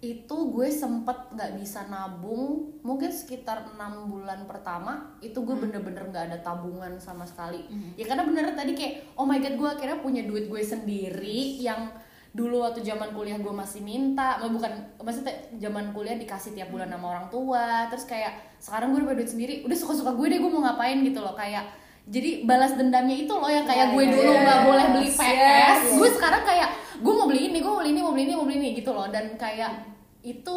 Itu 0.00 0.36
gue 0.48 0.68
sempet 0.72 1.28
nggak 1.36 1.60
bisa 1.60 1.84
nabung, 1.92 2.80
mungkin 2.80 3.12
sekitar 3.12 3.76
enam 3.76 4.08
bulan 4.08 4.48
pertama 4.48 5.12
itu 5.20 5.36
gue 5.44 5.52
bener-bener 5.52 6.08
nggak 6.08 6.24
ada 6.32 6.38
tabungan 6.40 6.96
sama 6.96 7.28
sekali. 7.28 7.60
Ya 8.00 8.08
karena 8.08 8.24
bener 8.24 8.56
tadi 8.56 8.72
kayak 8.72 9.12
oh 9.20 9.28
my 9.28 9.36
god 9.40 9.56
gue 9.60 9.68
akhirnya 9.76 9.98
punya 10.00 10.24
duit 10.24 10.48
gue 10.48 10.62
sendiri 10.64 11.60
yang 11.60 11.92
dulu 12.30 12.62
waktu 12.62 12.86
zaman 12.86 13.10
kuliah 13.10 13.38
gue 13.42 13.50
masih 13.50 13.82
minta, 13.82 14.38
bukan 14.38 14.70
maksudnya 15.02 15.34
zaman 15.58 15.90
kuliah 15.90 16.14
dikasih 16.14 16.54
tiap 16.54 16.70
bulan 16.70 16.86
sama 16.86 17.06
orang 17.10 17.26
tua, 17.26 17.90
terus 17.90 18.06
kayak 18.06 18.38
sekarang 18.62 18.94
gue 18.94 19.02
udah 19.02 19.18
duit 19.18 19.30
sendiri, 19.30 19.54
udah 19.66 19.74
suka-suka 19.74 20.14
gue 20.14 20.26
deh 20.30 20.38
gue 20.38 20.50
mau 20.50 20.62
ngapain 20.62 21.02
gitu 21.02 21.18
loh 21.18 21.34
kayak 21.34 21.66
jadi 22.06 22.46
balas 22.46 22.78
dendamnya 22.78 23.26
itu 23.26 23.34
loh 23.34 23.50
yang 23.50 23.66
kayak 23.66 23.94
gue 23.94 24.04
dulu 24.14 24.30
nggak 24.30 24.60
boleh 24.62 24.86
beli 24.94 25.10
PS, 25.10 25.78
gue 25.98 26.10
sekarang 26.14 26.42
kayak 26.46 26.70
gue 27.02 27.12
mau 27.12 27.26
beli 27.26 27.50
ini, 27.50 27.58
gue 27.58 27.70
mau 27.70 27.80
beli 27.82 27.90
ini, 27.90 28.00
mau 28.00 28.12
beli 28.14 28.24
ini, 28.24 28.34
mau 28.38 28.46
beli 28.46 28.56
ini 28.62 28.68
gitu 28.78 28.90
loh 28.94 29.10
dan 29.10 29.34
kayak 29.34 29.90
itu 30.22 30.56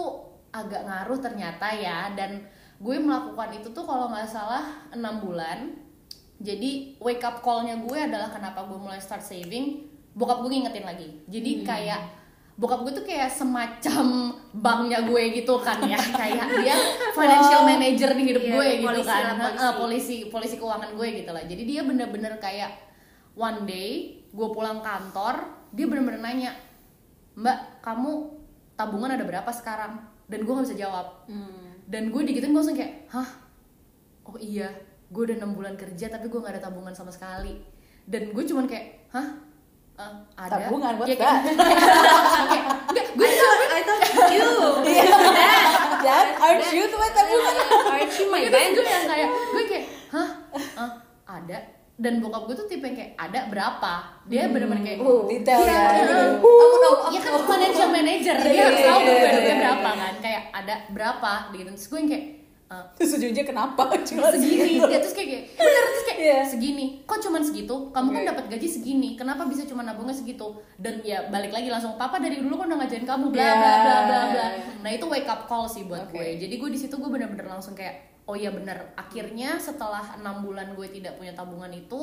agak 0.54 0.86
ngaruh 0.86 1.18
ternyata 1.18 1.74
ya 1.74 2.14
dan 2.14 2.46
gue 2.78 2.96
melakukan 3.02 3.50
itu 3.58 3.74
tuh 3.74 3.82
kalau 3.82 4.14
nggak 4.14 4.30
salah 4.30 4.86
enam 4.94 5.24
bulan 5.24 5.74
jadi 6.38 7.00
wake 7.00 7.24
up 7.24 7.42
callnya 7.42 7.80
gue 7.82 7.98
adalah 7.98 8.30
kenapa 8.30 8.68
gue 8.68 8.78
mulai 8.78 9.00
start 9.00 9.24
saving 9.24 9.93
bokap 10.14 10.42
gue 10.42 10.50
ngingetin 10.52 10.86
lagi. 10.86 11.08
Jadi 11.26 11.52
kayak 11.62 12.02
bokap 12.54 12.86
gue 12.86 12.94
tuh 12.94 13.06
kayak 13.06 13.34
semacam 13.34 14.30
banknya 14.54 15.02
gue 15.04 15.24
gitu 15.34 15.58
kan 15.58 15.82
ya. 15.84 15.98
Kayak 16.22 16.54
dia 16.62 16.76
financial 17.12 17.66
manager 17.66 18.14
di 18.14 18.24
hidup 18.30 18.44
Iya, 18.46 18.54
gue 18.54 18.68
gitu 18.78 18.86
polisi 18.86 19.10
kan. 19.10 19.34
polisi. 19.34 19.58
Eh, 19.58 19.74
polisi 19.74 20.16
polisi 20.30 20.56
keuangan 20.58 20.92
gue 20.94 21.08
gitu 21.18 21.32
lah. 21.34 21.44
Jadi 21.44 21.62
dia 21.66 21.82
bener-bener 21.82 22.38
kayak 22.38 22.72
one 23.34 23.66
day 23.66 24.22
gue 24.30 24.48
pulang 24.50 24.86
kantor 24.86 25.50
dia 25.74 25.90
bener-bener 25.90 26.22
nanya 26.22 26.54
mbak 27.34 27.82
kamu 27.82 28.38
tabungan 28.78 29.18
ada 29.18 29.26
berapa 29.26 29.50
sekarang? 29.50 29.98
Dan 30.30 30.46
gue 30.46 30.54
nggak 30.54 30.68
bisa 30.70 30.78
jawab. 30.78 31.26
Dan 31.90 32.14
gue 32.14 32.22
digituin 32.22 32.54
gue 32.54 32.62
langsung 32.62 32.78
kayak 32.78 33.10
hah? 33.10 33.30
Oh 34.24 34.38
iya 34.38 34.70
gue 35.10 35.22
udah 35.26 35.38
enam 35.38 35.54
bulan 35.54 35.74
kerja 35.74 36.06
tapi 36.08 36.30
gue 36.30 36.38
nggak 36.38 36.54
ada 36.54 36.70
tabungan 36.70 36.94
sama 36.94 37.10
sekali. 37.10 37.58
Dan 38.06 38.30
gue 38.30 38.44
cuman 38.46 38.70
kayak 38.70 39.10
hah 39.10 39.42
Eh, 39.94 40.12
ada? 40.34 40.58
Tabungan, 40.58 40.94
what's 40.98 41.14
Ya, 41.14 41.30
enggak, 42.90 43.08
gue 43.14 43.28
I 43.70 43.82
thought 43.86 44.02
you. 44.34 44.50
Ya, 46.04 46.18
aren't 46.36 46.74
you 46.74 46.84
tuh 46.90 47.00
tabungan? 47.14 47.56
Aren't 47.88 48.14
you 48.18 48.26
my 48.28 48.44
band? 48.50 48.74
gue 48.74 48.84
yang 48.84 49.06
kayak 49.06 49.30
gue 49.30 49.64
kayak 49.70 49.86
hah? 50.10 50.30
Eh, 50.58 50.92
ada? 51.24 51.58
Dan 51.94 52.20
bokap 52.20 52.50
gue 52.50 52.56
tuh 52.58 52.66
tipe 52.66 52.90
kayak 52.90 53.14
ada 53.16 53.46
berapa? 53.48 53.94
Dia 54.26 54.50
bener-bener 54.50 54.82
kayak 54.82 55.00
Oh, 55.00 55.30
Detail 55.30 55.62
ya. 55.62 55.82
Iya. 55.94 56.42
Aku 56.42 56.78
tahu, 56.82 56.96
aku 56.98 57.14
Iya 57.14 57.20
kan 57.22 57.34
financial 57.46 57.90
manager. 57.94 58.36
Dia 58.42 58.50
Iya, 58.50 58.64
harus 58.66 58.82
iya, 58.82 58.90
tahu 58.90 59.00
iya, 59.00 59.14
iya, 59.14 59.30
iya. 59.30 59.56
berapa 59.62 59.90
kan. 59.94 60.14
Kayak 60.18 60.44
ada 60.52 60.76
berapa? 60.90 61.32
Gitu. 61.54 61.70
Terus 61.70 61.86
gue 61.86 62.00
yang 62.02 62.10
kayak 62.10 62.26
eh, 62.76 62.84
Terus 62.96 63.12
ujungnya 63.16 63.44
kenapa? 63.44 63.84
Cuma 64.02 64.28
segini. 64.30 64.80
segitu. 64.80 64.88
dia 64.88 65.00
terus 65.00 65.14
kayak 65.14 65.30
kayak 65.30 65.44
bener 65.58 65.84
terus 65.86 66.04
kayak 66.04 66.20
Iya. 66.20 66.40
segini. 66.44 66.86
Kok 67.04 67.20
cuman 67.20 67.42
segitu? 67.42 67.76
Kamu 67.90 68.10
kan 68.10 68.22
Oke. 68.22 68.30
dapat 68.30 68.46
gaji 68.50 68.68
segini. 68.68 69.10
Kenapa 69.14 69.44
bisa 69.44 69.64
cuma 69.64 69.82
nabungnya 69.82 70.12
segitu? 70.12 70.48
Dan 70.76 71.02
ya 71.02 71.28
balik 71.28 71.52
lagi 71.52 71.68
langsung 71.68 71.94
papa 71.94 72.18
dari 72.18 72.38
dulu 72.38 72.56
kan 72.56 72.68
udah 72.68 72.80
ngajarin 72.80 73.04
kamu? 73.04 73.26
Bla 73.30 73.42
Iya. 73.42 73.54
bla 73.54 73.74
bla 73.78 73.98
bla. 74.02 74.20
Bla 74.28 74.46
nah 74.80 74.92
itu 74.92 75.06
wake 75.06 75.26
up 75.26 75.46
call 75.46 75.66
sih 75.66 75.84
buat 75.84 76.08
Oke. 76.08 76.16
gue. 76.16 76.30
Jadi 76.40 76.54
gue 76.54 76.70
di 76.70 76.78
situ 76.78 76.94
gue 76.94 77.08
bener-bener 77.08 77.46
langsung 77.46 77.74
kayak 77.74 77.96
oh 78.24 78.34
iya 78.34 78.50
bener. 78.50 78.96
Akhirnya 78.96 79.56
setelah 79.58 80.16
enam 80.16 80.42
bulan 80.42 80.72
gue 80.74 80.88
tidak 80.88 81.16
punya 81.16 81.32
tabungan 81.32 81.70
itu 81.70 82.02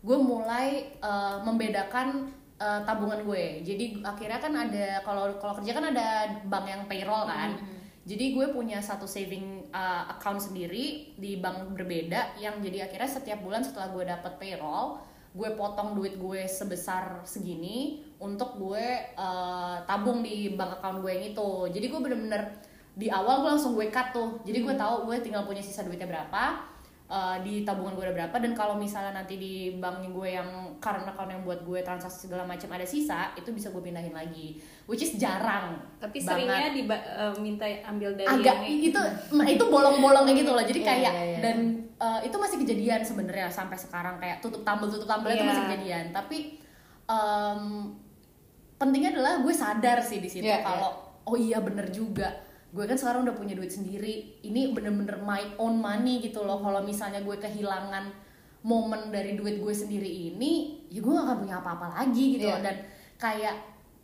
gue 0.00 0.16
mulai 0.16 0.68
eh, 0.94 1.36
membedakan 1.40 2.30
eh, 2.56 2.80
tabungan 2.82 3.20
gue. 3.22 3.44
Jadi 3.62 3.84
akhirnya 4.00 4.38
kan 4.38 4.52
ada 4.54 4.86
kalau 5.00 5.34
kalau 5.36 5.54
kerja 5.56 5.72
kan 5.72 5.84
ada 5.86 6.06
bank 6.44 6.66
yang 6.66 6.82
payroll 6.86 7.24
kan. 7.24 7.58
Jadi 8.00 8.32
gue 8.32 8.46
punya 8.48 8.80
satu 8.80 9.04
saving 9.04 9.59
uh, 9.70 10.14
account 10.14 10.42
sendiri 10.42 11.14
di 11.16 11.38
bank 11.38 11.74
berbeda 11.74 12.38
yang 12.38 12.58
jadi 12.60 12.90
akhirnya 12.90 13.10
setiap 13.10 13.42
bulan 13.42 13.64
setelah 13.64 13.90
gue 13.90 14.04
dapet 14.06 14.32
payroll 14.38 15.02
gue 15.30 15.50
potong 15.54 15.94
duit 15.94 16.18
gue 16.18 16.42
sebesar 16.50 17.22
segini 17.22 18.02
untuk 18.18 18.58
gue 18.58 19.14
uh, 19.14 19.78
tabung 19.86 20.26
di 20.26 20.58
bank 20.58 20.82
account 20.82 21.06
gue 21.06 21.10
yang 21.14 21.26
itu. 21.30 21.50
Jadi 21.70 21.86
gue 21.86 22.00
bener-bener 22.02 22.42
di 22.98 23.06
awal 23.06 23.46
gue 23.46 23.50
langsung 23.54 23.78
gue 23.78 23.86
cut 23.94 24.10
tuh. 24.10 24.42
Jadi 24.42 24.58
gue 24.66 24.74
tahu 24.74 25.06
gue 25.06 25.16
tinggal 25.22 25.46
punya 25.46 25.62
sisa 25.62 25.86
duitnya 25.86 26.10
berapa 26.10 26.66
uh, 27.10 27.36
di 27.42 27.66
tabungan 27.66 27.98
gue 27.98 28.06
ada 28.06 28.14
berapa 28.14 28.36
dan 28.38 28.54
kalau 28.54 28.78
misalnya 28.78 29.10
nanti 29.10 29.34
di 29.36 29.76
bank 29.82 30.06
gue 30.06 30.28
yang 30.30 30.78
current 30.78 31.04
account 31.04 31.28
yang 31.28 31.42
buat 31.42 31.66
gue 31.66 31.82
transaksi 31.82 32.30
segala 32.30 32.46
macam 32.46 32.70
ada 32.70 32.86
sisa 32.86 33.34
itu 33.34 33.50
bisa 33.50 33.74
gue 33.74 33.82
pindahin 33.82 34.14
lagi. 34.14 34.62
Which 34.86 35.02
is 35.02 35.18
jarang 35.18 35.82
Tapi 35.98 36.22
banget. 36.22 36.46
seringnya 36.46 36.68
diminta 36.72 37.66
ambil 37.90 38.14
dari 38.14 38.30
agak 38.30 38.56
yang 38.62 38.80
itu 38.80 39.00
nah, 39.34 39.46
itu 39.50 39.64
bolong-bolongnya 39.66 40.34
gitu 40.38 40.50
loh. 40.54 40.62
Jadi 40.64 40.80
Iya, 40.80 40.88
kayak 40.88 41.12
iya, 41.12 41.24
iya. 41.26 41.38
dan 41.42 41.56
uh, 41.98 42.20
itu 42.22 42.36
masih 42.38 42.56
kejadian 42.62 43.02
sebenarnya 43.02 43.50
sampai 43.50 43.76
sekarang. 43.76 44.16
Kayak 44.22 44.38
tutup 44.38 44.62
tabel 44.62 44.86
tutup 44.86 45.10
tabel 45.10 45.34
itu 45.34 45.42
Iya. 45.42 45.50
masih 45.50 45.62
kejadian. 45.66 46.04
Tapi 46.14 46.38
um, 47.10 47.92
pentingnya 48.78 49.10
adalah 49.18 49.42
gue 49.42 49.52
sadar 49.52 49.98
sih 50.00 50.22
di 50.22 50.30
situ 50.30 50.46
Iya, 50.46 50.62
kalau 50.62 51.10
oh 51.26 51.36
iya 51.36 51.60
bener 51.60 51.90
juga 51.92 52.49
gue 52.70 52.84
kan 52.84 52.94
sekarang 52.94 53.26
udah 53.26 53.34
punya 53.34 53.52
duit 53.52 53.68
sendiri 53.68 54.38
ini 54.40 54.70
bener-bener 54.70 55.18
my 55.18 55.58
own 55.58 55.76
money 55.76 56.18
gitu 56.18 56.42
loh. 56.42 56.58
Kalau 56.58 56.80
misalnya 56.80 57.18
gue 57.20 57.34
kehilangan 57.34 58.10
momen 58.60 59.08
dari 59.08 59.34
duit 59.34 59.58
gue 59.58 59.72
sendiri 59.72 60.06
ini 60.06 60.84
ya 60.86 61.00
gue 61.00 61.08
gak 61.08 61.24
akan 61.24 61.38
punya 61.40 61.56
apa-apa 61.58 61.86
lagi 61.96 62.36
gitu 62.36 62.44
Iya. 62.44 62.54
loh 62.54 62.62
dan 62.62 62.76
kayak 63.16 63.54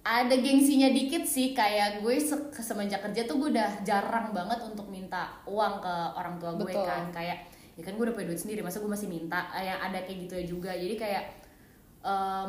ada 0.00 0.33
gengsinya 0.33 0.88
dikit 0.88 1.22
sih 1.22 1.50
kayak 1.50 2.00
gue 2.00 2.14
se- 2.16 2.48
semenjak 2.57 3.02
kerja 3.02 3.26
tuh 3.26 3.37
gue 3.37 3.52
udah 3.52 3.83
jarang 3.83 4.31
banget 4.31 4.62
untuk 4.62 4.87
minta 4.87 5.29
uang 5.44 5.79
ke 5.79 5.94
orang 6.14 6.38
tua 6.38 6.55
gue 6.55 6.66
Betul. 6.66 6.87
kan. 6.87 7.11
Kayak 7.12 7.38
ya 7.76 7.83
kan 7.85 7.92
gue 7.94 8.05
udah 8.07 8.14
punya 8.14 8.29
duit 8.31 8.40
sendiri 8.40 8.61
masa 8.62 8.81
gue 8.81 8.88
masih 8.88 9.07
minta? 9.07 9.44
Yang 9.52 9.79
ada 9.83 9.98
kayak 10.00 10.18
gitu 10.24 10.33
ya 10.35 10.44
juga. 10.48 10.70
Jadi 10.72 10.94
kayak 10.96 11.22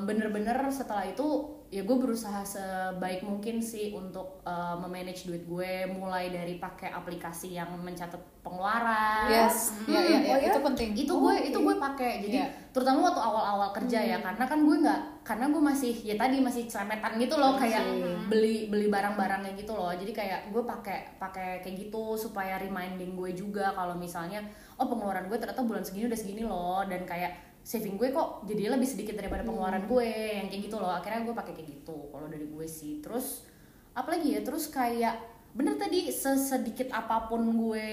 bener-bener 0.03 0.57
setelah 0.69 1.03
itu 1.03 1.27
ya 1.67 1.83
gue 1.83 1.97
berusaha 1.99 2.47
sebaik 2.47 3.27
mungkin 3.27 3.59
sih 3.59 3.91
untuk 3.91 4.39
eh, 4.47 4.75
memanage 4.79 5.27
duit 5.27 5.43
gue 5.43 5.71
mulai 5.91 6.31
dari 6.31 6.55
pakai 6.55 6.95
aplikasi 6.95 7.59
yang 7.59 7.75
mencatat 7.75 8.19
pengeluaran. 8.39 9.27
Yes, 9.27 9.75
ya, 9.83 9.99
ya, 9.99 10.17
ya, 10.23 10.31
Oh, 10.31 10.39
ya? 10.39 10.47
itu 10.47 10.59
penting. 10.63 10.89
itu 10.95 11.11
gue 11.11 11.35
itu 11.51 11.57
gue 11.59 11.75
pakai. 11.75 12.23
Jadi 12.23 12.39
Iya. 12.39 12.47
terutama 12.71 13.11
waktu 13.11 13.19
awal-awal 13.19 13.69
kerja 13.75 13.99
ya 13.99 14.17
karena 14.23 14.47
kan 14.47 14.59
gue 14.63 14.77
nggak 14.79 15.01
karena 15.27 15.45
gue 15.51 15.59
masih 15.59 15.93
ya 16.07 16.15
tadi 16.15 16.39
masih 16.39 16.63
celemetan 16.71 17.19
gitu 17.19 17.35
loh 17.35 17.59
kayak 17.59 17.83
beli 18.31 18.71
beli 18.71 18.87
barang-barangnya 18.87 19.51
gitu 19.59 19.75
loh. 19.75 19.91
Jadi 19.91 20.15
kayak 20.15 20.55
gue 20.55 20.63
pakai 20.63 21.19
pakai 21.19 21.59
kayak 21.59 21.75
gitu 21.83 22.15
supaya 22.15 22.55
reminding 22.55 23.19
gue 23.19 23.35
juga 23.35 23.75
kalau 23.75 23.99
misalnya 23.99 24.39
oh 24.79 24.87
pengeluaran 24.87 25.27
gue 25.27 25.35
ternyata 25.35 25.67
bulan 25.67 25.83
segini 25.83 26.07
udah 26.07 26.19
segini 26.19 26.47
loh. 26.47 26.79
Dan 26.87 27.03
kayak 27.03 27.46
saving 27.67 27.99
gue 27.99 28.15
kok 28.15 28.47
jadi 28.47 28.71
lebih 28.71 28.87
sedikit 28.87 29.19
daripada 29.19 29.43
pengeluaran 29.43 29.91
gue 29.91 30.07
yang 30.07 30.47
kayak 30.47 30.71
gitu 30.71 30.79
loh. 30.79 30.87
Akhirnya 30.87 31.27
gue 31.27 31.35
pakai 31.35 31.51
kayak 31.51 31.67
gitu 31.67 32.07
kalau 32.15 32.31
dari 32.31 32.47
gue 32.47 32.63
sih. 32.63 33.03
Terus 33.03 33.43
apalagi 33.91 34.39
ya? 34.39 34.41
Terus 34.47 34.71
kayak 34.71 35.19
bener 35.51 35.75
tadi 35.75 36.07
sesedikit 36.07 36.95
apa 36.95 37.27
pun 37.27 37.43
gue 37.43 37.89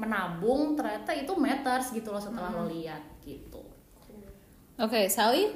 menabung 0.00 0.80
ternyata 0.80 1.12
itu 1.12 1.36
matters 1.36 1.92
gitu 1.92 2.08
loh 2.08 2.22
setelah 2.24 2.56
lo 2.56 2.72
lihat 2.72 3.04
gitu. 3.20 3.60
Oke, 4.80 5.12
Sally? 5.12 5.52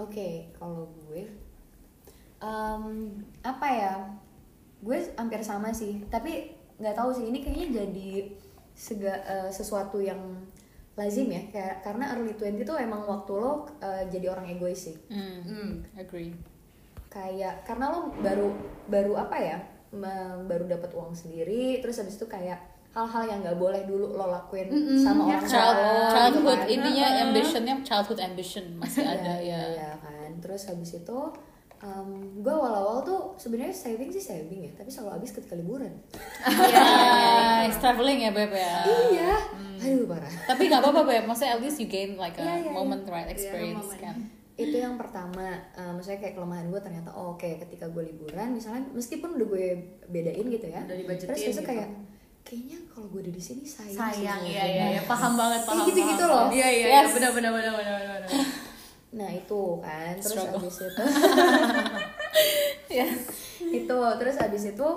Oke, 0.00 0.48
kalau 0.56 0.88
gue 1.04 1.28
em, 2.40 2.84
apa 3.44 3.68
ya? 3.68 3.94
Gue 4.80 5.04
hampir 5.20 5.44
sama 5.44 5.68
sih, 5.68 6.00
tapi 6.08 6.56
nggak 6.80 6.96
tahu 6.96 7.12
sih 7.12 7.28
ini 7.28 7.44
kayaknya 7.44 7.84
jadi 7.84 8.10
sega, 8.72 9.14
eh, 9.20 9.50
sesuatu 9.52 10.00
yang 10.00 10.18
lazim 10.94 11.26
ya, 11.26 11.42
kayak 11.48 11.82
karena 11.82 12.04
early 12.10 12.32
20 12.32 12.62
tuh 12.62 12.76
emang 12.76 13.02
waktu 13.02 13.32
lo 13.34 13.52
eh, 13.78 14.06
jadi 14.08 14.30
orang 14.30 14.46
egois 14.48 14.78
sih. 14.80 14.96
Hmm, 15.06 15.38
hmm. 15.40 15.70
agree. 15.96 16.30
Kayak 17.06 17.62
karena 17.62 17.90
lo 17.90 18.14
baru 18.16 18.48
baru 18.86 19.12
apa 19.16 19.36
ya? 19.36 19.58
me- 19.90 20.42
baru 20.44 20.66
dapat 20.66 20.90
uang 20.90 21.14
sendiri, 21.14 21.78
terus 21.78 21.98
habis 21.98 22.14
itu 22.14 22.26
kayak 22.26 22.58
hal-hal 22.90 23.24
yang 23.24 23.38
nggak 23.40 23.54
boleh 23.56 23.82
dulu 23.84 24.10
lo 24.12 24.26
lakuin 24.26 24.66
sama 24.96 25.26
orang 25.28 25.38
tua 25.40 25.50
Child, 25.50 25.74
lo, 25.74 25.86
gitu 25.86 26.10
childhood 26.10 26.58
kan. 26.58 26.66
intinya 26.68 27.06
ambitionnya 27.22 27.74
childhood 27.82 28.20
ambition 28.20 28.64
masih 28.74 29.02
ada 29.04 29.38
Iya, 29.38 29.54
ya. 29.54 29.60
iya 29.70 29.90
kan 29.96 30.30
terus 30.38 30.66
habis 30.66 30.94
itu 30.94 31.18
um, 31.78 32.08
gue 32.38 32.50
awal-awal 32.50 33.02
tuh 33.02 33.20
sebenarnya 33.36 33.70
saving 33.70 34.10
sih 34.10 34.22
saving 34.22 34.62
ya 34.62 34.72
tapi 34.74 34.90
selalu 34.90 35.10
habis 35.18 35.30
ketika 35.30 35.54
liburan 35.54 35.90
Iya, 36.70 36.86
it's 37.66 37.78
traveling 37.78 38.18
ya 38.20 38.30
beb 38.30 38.50
ya. 38.50 38.74
iya 39.10 39.34
aduh 39.86 40.06
parah 40.08 40.32
Tapi 40.46 40.62
nggak 40.64 40.80
apa-apa 40.80 41.02
beb, 41.04 41.24
maksudnya 41.24 41.52
at 41.52 41.60
least 41.60 41.76
you 41.76 41.86
gain 41.86 42.16
like 42.16 42.34
a 42.34 42.40
Iya, 42.40 42.54
iya, 42.54 42.62
iya. 42.62 42.70
moment 42.70 43.04
right 43.04 43.28
experience 43.28 43.84
moment. 43.86 44.00
kan. 44.00 44.16
itu 44.54 44.76
yang 44.76 44.94
pertama 44.94 45.42
uh, 45.72 45.90
maksudnya 45.90 46.18
kayak 46.20 46.34
kelemahan 46.34 46.66
gue 46.66 46.78
ternyata 46.78 47.10
oh, 47.10 47.34
oke 47.34 47.42
ketika 47.58 47.84
gue 47.86 48.06
liburan 48.06 48.48
misalnya 48.50 48.86
meskipun 48.88 49.34
udah 49.34 49.46
gue 49.46 49.66
bedain 50.06 50.46
gitu 50.46 50.66
ya 50.66 50.78
Udah 50.80 51.16
terus 51.16 51.36
biasa 51.36 51.58
gitu. 51.58 51.66
kayak 51.66 51.88
kayaknya 52.40 52.78
kalau 52.86 53.06
gue 53.08 53.20
ada 53.20 53.32
di 53.32 53.42
sini 53.42 53.64
sayang, 53.64 53.98
sayang 53.98 54.40
iya 54.44 54.62
iya 54.64 54.84
gue." 54.86 54.92
iya 54.92 55.02
paham 55.04 55.34
banget 55.34 55.60
Kayak 55.60 55.70
paham 55.72 55.86
gitu-gitu 55.86 56.14
paham, 56.20 56.30
loh. 56.30 56.38
paham. 56.40 56.54
iya 56.54 56.68
iya 56.70 56.86
Yes. 56.86 57.02
iya 57.02 57.10
benar 57.10 57.30
benar 57.32 57.50
benar 57.52 57.72
benar 57.74 57.94
benar 57.98 58.20
nah 59.18 59.30
itu 59.32 59.62
kan 59.80 60.14
terus 60.14 60.30
Struggle. 60.32 60.60
abis 60.60 60.76
itu 60.80 61.02
Iya. 62.94 63.06
itu 63.74 63.98
terus 64.18 64.36
abis 64.38 64.64
itu 64.68 64.88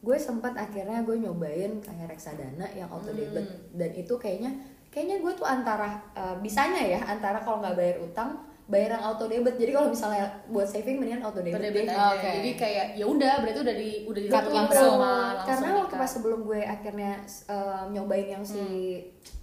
gue 0.00 0.16
sempat 0.16 0.56
akhirnya 0.56 1.04
gue 1.04 1.16
nyobain 1.20 1.76
kayak 1.84 2.16
reksadana 2.16 2.64
yang 2.72 2.88
auto 2.88 3.12
debit 3.12 3.44
dan 3.76 3.90
itu 3.92 4.16
kayaknya 4.16 4.56
kayaknya 4.88 5.20
gue 5.20 5.32
tuh 5.36 5.44
antara 5.44 6.00
uh, 6.16 6.40
bisanya 6.40 6.80
ya 6.80 7.00
antara 7.04 7.44
kalau 7.44 7.60
nggak 7.60 7.76
bayar 7.76 7.96
utang 8.00 8.48
bayar 8.70 8.96
yang 8.96 9.04
auto 9.04 9.26
debit 9.26 9.58
jadi 9.58 9.74
kalau 9.74 9.90
misalnya 9.90 10.30
buat 10.46 10.64
saving 10.64 11.02
mendingan 11.02 11.26
auto 11.26 11.42
debit, 11.42 11.58
debit 11.58 11.90
deh. 11.90 11.92
aja. 11.92 12.14
Oke. 12.16 12.30
jadi 12.38 12.50
kayak 12.54 12.86
ya 12.96 13.04
udah 13.04 13.34
berarti 13.42 13.60
udah 13.60 13.76
di 13.76 13.90
udah 14.06 14.20
dihitung 14.22 14.54
langsung. 14.54 14.96
langsung 15.02 15.46
karena 15.50 15.70
waktu 15.74 15.94
pas 15.98 16.10
sebelum 16.10 16.40
gue 16.46 16.60
akhirnya 16.62 17.12
uh, 17.50 17.84
nyobain 17.90 18.28
yang 18.30 18.44
si 18.46 18.62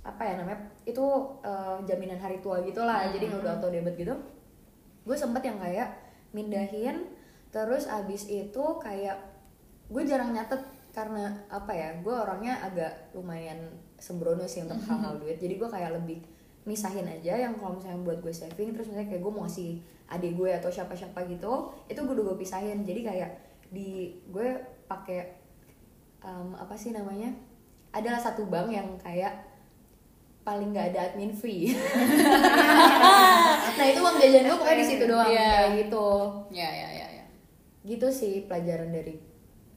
apa 0.07 0.23
ya 0.23 0.33
namanya 0.39 0.71
itu 0.87 1.05
uh, 1.43 1.77
jaminan 1.83 2.17
hari 2.17 2.39
tua 2.39 2.63
gitu 2.63 2.79
lah 2.81 3.11
jadi 3.11 3.23
nggak 3.27 3.41
udah 3.43 3.53
auto 3.59 3.67
debit 3.69 3.95
gitu. 3.99 4.15
Gue 5.03 5.15
sempet 5.19 5.43
yang 5.43 5.59
kayak 5.59 5.91
mindahin 6.31 7.11
terus 7.51 7.85
abis 7.91 8.31
itu 8.31 8.63
kayak 8.79 9.36
gue 9.87 10.03
jarang 10.03 10.31
nyatet 10.31 10.59
karena 10.91 11.29
apa 11.47 11.69
ya 11.71 11.93
gue 12.01 12.09
orangnya 12.11 12.57
agak 12.59 13.13
lumayan 13.13 13.57
sembrono 13.95 14.43
sih 14.45 14.65
untuk 14.65 14.81
hal-hal 14.83 15.17
duit. 15.17 15.37
Jadi 15.37 15.55
gue 15.55 15.69
kayak 15.69 15.93
lebih 15.95 16.19
misahin 16.67 17.07
aja 17.07 17.31
yang 17.37 17.55
kalau 17.55 17.79
misalnya 17.79 18.03
buat 18.03 18.19
gue 18.19 18.33
saving 18.33 18.75
terus 18.75 18.91
misalnya 18.91 19.07
kayak 19.07 19.23
gue 19.23 19.31
mau 19.31 19.47
ngasih 19.47 19.79
adik 20.07 20.35
gue 20.35 20.51
atau 20.51 20.67
siapa-siapa 20.67 21.23
gitu 21.27 21.51
itu 21.87 21.99
gue 21.99 22.13
udah 22.13 22.25
gue 22.27 22.37
pisahin. 22.37 22.83
Jadi 22.83 23.01
kayak 23.05 23.31
di 23.69 24.17
gue 24.27 24.47
pakai 24.85 25.19
em, 26.19 26.49
apa 26.53 26.73
sih 26.73 26.91
namanya 26.91 27.31
adalah 27.93 28.19
satu 28.19 28.43
bank 28.45 28.67
yang 28.69 28.87
kayak 28.99 29.31
paling 30.41 30.71
nggak 30.71 30.91
ada 30.91 31.11
admin 31.11 31.31
fee. 31.31 31.71
Nah 33.77 33.85
itu 33.85 33.99
uang 34.01 34.17
jajan 34.17 34.43
gue 34.43 34.57
pokoknya 34.57 34.79
di 34.79 34.87
situ 34.87 35.03
doang 35.05 35.29
Iya. 35.29 35.47
kayak 35.53 35.71
gitu. 35.85 36.07
Ya 36.49 36.69
ya 36.69 36.89
ya 36.89 37.07
ya 37.13 37.25
gitu 37.85 38.07
sih 38.09 38.43
pelajaran 38.43 38.91
dari 38.91 39.15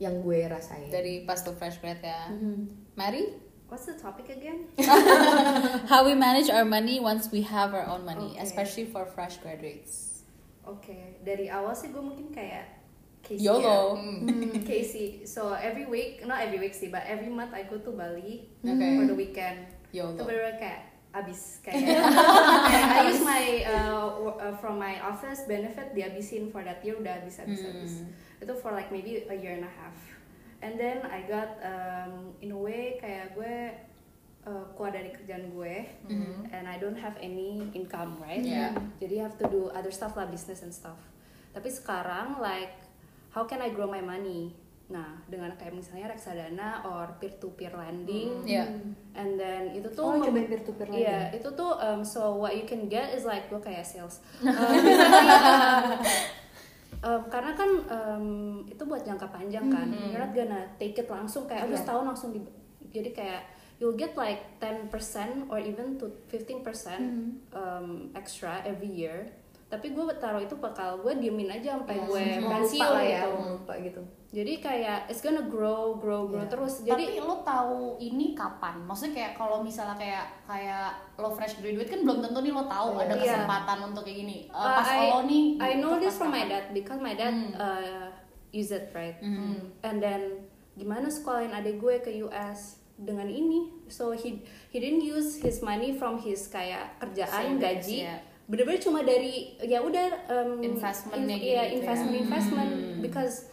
yang 0.01 0.25
gue 0.25 0.49
rasain 0.49 0.89
dari 0.89 1.23
pas 1.23 1.39
tuh 1.39 1.53
fresh 1.53 1.77
grad 1.79 2.01
ya 2.01 2.33
Mhm. 2.33 2.97
Mary 2.97 3.29
What's 3.71 3.87
the 3.87 3.95
topic 3.95 4.27
again? 4.27 4.67
how 5.87 6.03
we 6.03 6.19
manage 6.19 6.51
our 6.51 6.67
money 6.67 6.99
once 6.99 7.31
we 7.31 7.39
have 7.41 7.71
our 7.71 7.87
own 7.87 8.03
money 8.03 8.35
Okay. 8.35 8.43
especially 8.43 8.87
for 8.87 9.07
fresh 9.07 9.39
graduates 9.39 10.25
Oke, 10.61 11.21
dari 11.23 11.47
awal 11.47 11.73
sih 11.73 11.89
gue 11.89 11.99
mungkin 11.99 12.31
kayak 12.31 12.83
Casey 13.21 13.45
YOLO. 13.45 13.95
ya. 13.95 14.01
Hmm, 14.01 14.65
Casey. 14.65 15.07
So 15.25 15.53
every 15.53 15.85
week, 15.85 16.25
not 16.25 16.41
every 16.41 16.57
week 16.57 16.73
sih, 16.73 16.89
but 16.89 17.05
every 17.05 17.29
month 17.29 17.53
I 17.53 17.65
go 17.65 17.77
to 17.77 17.93
Bali 17.93 18.49
Okay. 18.61 18.91
for 18.97 19.05
the 19.05 19.13
weekend. 19.13 19.69
YOLO. 19.91 20.17
Itu 20.17 20.25
bener 20.25 20.57
kayak 20.57 20.90
abis 21.11 21.59
kayak, 21.67 22.07
I 22.97 23.11
use 23.11 23.23
my 23.23 23.67
uh, 23.67 24.07
uh, 24.39 24.55
from 24.63 24.79
my 24.79 25.03
office 25.03 25.43
benefit 25.45 25.91
dihabisin 25.91 26.55
for 26.55 26.63
that 26.63 26.79
year 26.87 26.95
udah 26.95 27.19
habis 27.19 27.43
habis 27.43 27.67
habis. 27.67 28.07
Itu 28.39 28.55
for 28.59 28.71
like 28.71 28.95
maybe 28.95 29.27
a 29.27 29.35
year 29.35 29.59
and 29.59 29.67
a 29.67 29.73
half. 29.75 29.97
And 30.61 30.77
then 30.79 31.03
I 31.09 31.25
got 31.25 31.57
um, 31.65 32.37
in 32.45 32.53
a 32.53 32.61
way 32.61 33.01
kayak 33.01 33.33
gue 33.35 33.75
uh, 34.47 34.65
keluar 34.77 34.93
dari 34.93 35.11
kerjaan 35.13 35.53
gue 35.53 35.75
and 36.53 36.65
I 36.69 36.77
don't 36.81 36.97
have 36.97 37.17
any 37.21 37.69
income 37.77 38.17
right 38.21 38.41
Yeah. 38.41 38.73
jadi 39.01 39.25
have 39.29 39.37
to 39.41 39.47
do 39.49 39.69
other 39.73 39.93
stuff 39.93 40.17
lah 40.17 40.29
business 40.29 40.65
and 40.65 40.73
stuff 40.73 41.01
tapi 41.51 41.69
sekarang 41.69 42.39
like 42.39 42.73
how 43.35 43.45
can 43.45 43.61
I 43.61 43.73
grow 43.73 43.91
my 43.91 44.01
money 44.01 44.55
nah 44.91 45.07
dengan 45.25 45.55
kayak 45.55 45.71
misalnya 45.73 46.11
reksadana 46.11 46.83
or 46.85 47.15
peer 47.17 47.31
to 47.33 47.55
peer 47.55 47.71
lending 47.71 48.43
Iya. 48.43 48.67
and 49.13 49.35
then 49.35 49.71
itu 49.71 49.87
tuh 49.89 50.03
Oh, 50.05 50.13
mem- 50.13 50.27
cobain 50.27 50.47
peer-to-peer 50.47 50.89
lending. 50.89 51.07
Iya, 51.07 51.21
itu 51.33 51.49
tuh 51.51 51.73
um, 51.73 52.03
so 52.03 52.35
what 52.35 52.53
you 52.53 52.65
can 52.65 52.87
get 52.87 53.11
is 53.11 53.23
like 53.23 53.47
gue 53.47 53.59
kayak 53.59 53.83
sales 53.83 54.19
Um, 57.01 57.09
um, 57.09 57.23
karena 57.27 57.53
kan 57.55 57.71
um, 57.89 58.27
itu 58.67 58.83
buat 58.83 59.01
jangka 59.01 59.31
panjang 59.31 59.67
kan 59.69 59.89
you're 59.89 60.19
not 60.19 60.33
gonna 60.33 60.69
take 60.77 60.93
it 60.95 61.09
langsung 61.09 61.47
kayak 61.47 61.65
aduh 61.65 61.73
Iya. 61.73 61.81
setahun 61.81 62.05
langsung 62.05 62.31
di 62.31 62.41
jadi 62.91 63.11
kayak 63.11 63.43
you'll 63.79 63.97
get 63.97 64.13
like 64.15 64.45
10% 64.59 64.93
or 65.49 65.57
even 65.57 65.97
to 65.97 66.11
15% 66.29 66.61
um, 67.51 67.87
extra 68.13 68.61
every 68.63 68.91
year 68.91 69.33
tapi 69.71 69.95
gue 69.95 70.03
taruh 70.19 70.43
itu 70.43 70.53
bakal 70.55 70.99
gue 70.99 71.15
diemin 71.17 71.47
aja 71.49 71.79
sampai 71.79 71.95
gue 71.97 72.23
Mau 72.37 72.43
lupa 72.43 72.53
pensiun 72.59 72.83
lah 72.83 73.01
ya 73.01 73.23
gitu 73.23 73.31
lupa 73.55 73.75
gitu 73.79 74.03
jadi 74.31 74.53
kayak 74.59 74.99
it's 75.07 75.19
gonna 75.21 75.47
grow 75.47 75.95
grow 75.95 76.27
grow 76.27 76.43
Iya. 76.43 76.51
terus 76.51 76.83
Tapi 76.83 76.91
jadi 76.91 77.19
lo 77.19 77.43
tahu 77.43 77.99
ini 77.99 78.31
kapan? 78.31 78.83
Maksudnya 78.83 79.11
kayak 79.13 79.33
kalau 79.35 79.59
misalnya 79.61 79.95
kayak 79.95 80.27
kayak 80.45 80.87
lo 81.17 81.31
fresh 81.31 81.59
graduate 81.59 81.87
kan 81.87 82.03
belum 82.03 82.19
tentu 82.21 82.39
nih 82.41 82.51
lo 82.51 82.63
tahu 82.65 82.95
ada 82.97 83.11
Iya. 83.13 83.23
kesempatan 83.25 83.79
untuk 83.85 84.03
kayak 84.03 84.19
gini. 84.21 84.39
Eh, 84.47 84.55
Uh, 84.55 84.71
pas 84.73 84.87
I, 84.89 84.99
lo 85.09 85.19
nih 85.25 85.45
I 85.57 85.71
know 85.77 85.91
itu 85.93 86.03
this 86.05 86.15
from 86.15 86.31
my 86.31 86.45
dad 86.45 86.71
because 86.71 86.99
my 86.99 87.15
dad 87.15 87.35
uh, 87.55 88.07
use 88.51 88.71
it 88.71 88.91
right 88.91 89.19
and 89.81 89.97
then 89.99 90.47
gimana 90.73 91.07
sekolahin 91.07 91.51
adik 91.51 91.79
gue 91.79 91.99
ke 91.99 92.11
US 92.25 92.79
dengan 92.97 93.27
ini 93.27 93.71
so 93.87 94.11
he 94.11 94.43
he 94.69 94.79
didn't 94.79 95.01
use 95.01 95.39
his 95.39 95.59
money 95.61 95.91
from 95.91 96.15
his 96.17 96.47
kayak 96.47 96.95
kerjaan 96.99 97.55
Savings, 97.55 97.63
gaji 97.63 97.99
ya. 98.05 98.19
Bener-bener 98.51 98.79
cuma 98.79 99.01
dari 99.01 99.55
ya 99.61 99.79
udah 99.79 100.07
um, 100.27 100.59
Investmentnya 100.59 101.23
in- 101.33 101.45
iya, 101.47 101.63
gitu 101.65 101.79
ya. 101.79 101.79
investment 101.79 102.17
investment 102.19 102.71
because 102.99 103.47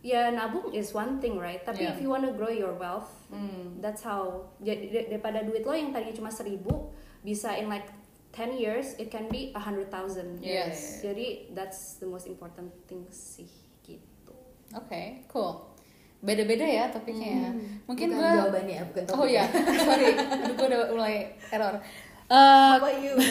ya 0.00 0.30
nabung 0.30 0.70
is 0.70 0.92
one 0.92 1.18
thing 1.18 1.34
right 1.34 1.60
tapi 1.60 1.82
Yeah. 1.82 1.90
if 1.90 1.98
you 1.98 2.06
wanna 2.06 2.30
grow 2.30 2.48
your 2.48 2.72
wealth 2.74 3.10
that's 3.80 4.00
how 4.00 4.46
jadi 4.58 4.78
dar- 4.86 5.08
daripada 5.10 5.42
duit 5.42 5.60
lo 5.60 5.72
yang 5.72 5.90
tadinya 5.90 6.14
cuma 6.14 6.30
seribu 6.30 6.94
bisa 7.20 7.56
in 7.56 7.66
like 7.66 7.88
10 8.30 8.54
years 8.54 8.94
it 8.96 9.08
can 9.08 9.26
be 9.26 9.50
a 9.50 9.60
hundred 9.60 9.88
thousand 9.88 10.38
Yes. 10.38 11.00
jadi 11.00 11.50
that's 11.50 11.98
the 11.98 12.06
most 12.06 12.24
important 12.24 12.70
thing 12.84 13.02
sih 13.08 13.50
gitu 13.80 14.34
Oke, 14.72 15.22
cool. 15.28 15.70
Beda-beda 16.18 16.64
ya 16.64 16.88
topiknya 16.88 17.28
ya. 17.38 17.50
Mungkin 17.84 18.10
bukan 18.10 18.16
gue 18.16 18.30
jawabannya 18.34 18.78
bukan 18.88 19.02
Oh 19.06 19.22
topiknya. 19.22 19.44
ya, 19.44 19.44
sorry. 19.86 20.08
Aduh, 20.16 20.54
gue 20.56 20.66
udah 20.66 20.80
mulai 20.90 21.14
error. 21.48 21.74
Uh, 22.34 22.82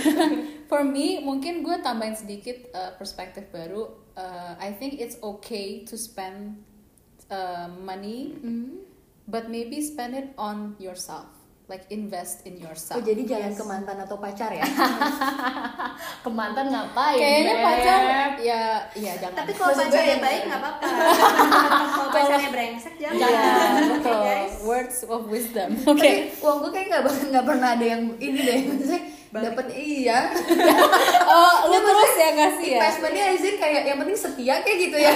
for 0.71 0.87
me, 0.87 1.19
mungkin 1.19 1.59
gue 1.59 1.75
tambahin 1.83 2.15
sedikit 2.15 2.71
uh, 2.71 2.95
perspektif 2.95 3.51
baru. 3.51 3.91
Uh, 4.15 4.55
I 4.55 4.71
think 4.71 5.03
it's 5.03 5.19
okay 5.19 5.83
to 5.83 5.99
spend 5.99 6.63
uh, 7.27 7.67
money, 7.67 8.31
but 9.27 9.51
maybe 9.51 9.83
spend 9.83 10.15
it 10.15 10.31
on 10.39 10.79
yourself. 10.79 11.42
Like 11.73 11.89
invest 11.89 12.45
in 12.45 12.53
oh 12.55 12.69
yourself. 12.69 13.01
jadi 13.01 13.25
jalan 13.25 13.51
ke 13.51 13.63
mantan 13.63 13.97
atau 13.97 14.13
pacar 14.15 14.53
ya 14.53 14.61
Ke 16.23 16.29
mantan 16.29 16.69
ngapain? 16.69 17.17
Kayaknya 17.17 17.55
Beb? 17.55 17.65
pacar 17.65 17.99
ya, 18.37 18.61
ya 18.93 19.13
jangan. 19.17 19.35
tapi 19.35 19.51
kalau 19.51 19.73
pacarnya 19.73 20.05
yang- 20.07 20.21
baik 20.21 20.41
nggak 20.45 20.59
apa-apa 20.59 20.85
kalau 21.97 22.09
pacarnya 22.11 22.49
brengsek 22.49 22.93
jangan 22.95 23.17
Jangan, 23.17 23.69
Oke, 23.73 23.89
betul. 23.97 24.19
guys 24.21 24.53
Words 24.61 24.97
of 25.07 25.21
wisdom. 25.27 25.69
Oke. 25.83 25.97
Tapi 25.97 26.09
uang 26.39 26.57
gue 26.59 26.71
kayak 26.71 26.87
nggak 26.87 27.01
nggak 27.33 27.43
pernah 27.43 27.69
ada 27.73 27.85
yang 27.87 28.01
ini 28.17 28.39
deh 28.39 28.59
maksudnya 28.63 29.01
dapat 29.41 29.67
iya. 29.73 30.29
Oh, 31.33 31.55
lu 31.65 31.77
terus 31.81 32.13
ya 32.13 32.29
ngasih 32.37 32.67
ya? 32.69 32.77
investmentnya 32.77 33.25
izin 33.33 33.55
kayak 33.57 33.81
yang 33.89 33.97
penting 33.97 34.13
setia 34.13 34.61
kayak 34.61 34.77
gitu 34.85 34.97
ya. 35.01 35.09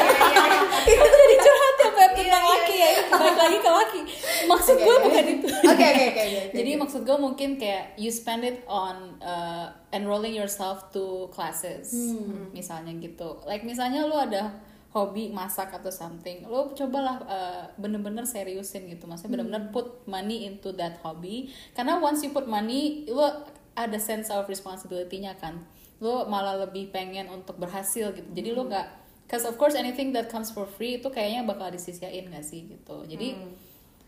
Itu 0.89 1.06
jadi 1.06 1.36
curhat 1.38 1.75
ya 1.77 1.89
Beb. 1.93 2.12
Tentang 2.17 2.45
laki 2.49 2.75
ya. 2.82 2.89
balik 3.13 3.38
lagi 3.38 3.58
ke 3.62 3.69
laki. 3.69 4.01
Maksud 4.49 4.75
gue 4.82 4.95
bukan 5.06 5.25
itu. 5.38 5.47
Oke 5.69 5.86
oke 5.86 6.03
oke 6.10 6.23
jadi 6.58 6.71
maksud 6.80 7.01
gue 7.06 7.17
mungkin 7.21 7.49
kayak 7.62 7.93
you 8.01 8.10
spend 8.10 8.41
it 8.41 8.65
on 8.65 9.21
uh, 9.21 9.69
enrolling 9.93 10.34
yourself 10.34 10.89
to 10.89 11.30
classes 11.30 11.93
misalnya 12.56 12.97
gitu. 12.97 13.38
Like 13.45 13.62
misalnya 13.62 14.10
lu 14.10 14.17
ada 14.17 14.58
hobi 14.95 15.30
masak 15.30 15.69
atau 15.77 15.93
something 15.93 16.47
lo 16.49 16.73
cobalah 16.73 17.21
uh, 17.30 17.63
bener-bener 17.77 18.25
seriusin 18.25 18.89
gitu. 18.89 19.06
Maksudnya 19.06 19.38
bener-bener 19.38 19.69
put 19.69 20.01
money 20.10 20.49
into 20.49 20.73
that 20.73 20.97
hobby. 21.06 21.53
Karena 21.77 22.01
once 22.01 22.25
you 22.25 22.34
put 22.34 22.49
money 22.49 23.06
lo 23.06 23.45
ada 23.77 24.01
sense 24.01 24.33
of 24.33 24.49
responsibility-nya 24.49 25.37
kan. 25.37 25.61
Lo 26.01 26.25
malah 26.25 26.65
lebih 26.65 26.89
pengen 26.89 27.29
untuk 27.29 27.61
berhasil 27.61 28.09
gitu. 28.17 28.29
Jadi 28.33 28.49
lo 28.57 28.65
nggak 28.65 28.87
cause 29.29 29.45
of 29.45 29.59
course 29.61 29.77
anything 29.77 30.15
that 30.15 30.31
comes 30.33 30.49
for 30.49 30.65
free 30.65 30.97
itu 30.97 31.07
kayaknya 31.13 31.45
bakal 31.45 31.69
disisiain 31.69 32.31
gak 32.33 32.41
sih 32.41 32.65
gitu. 32.65 33.05
Jadi 33.05 33.37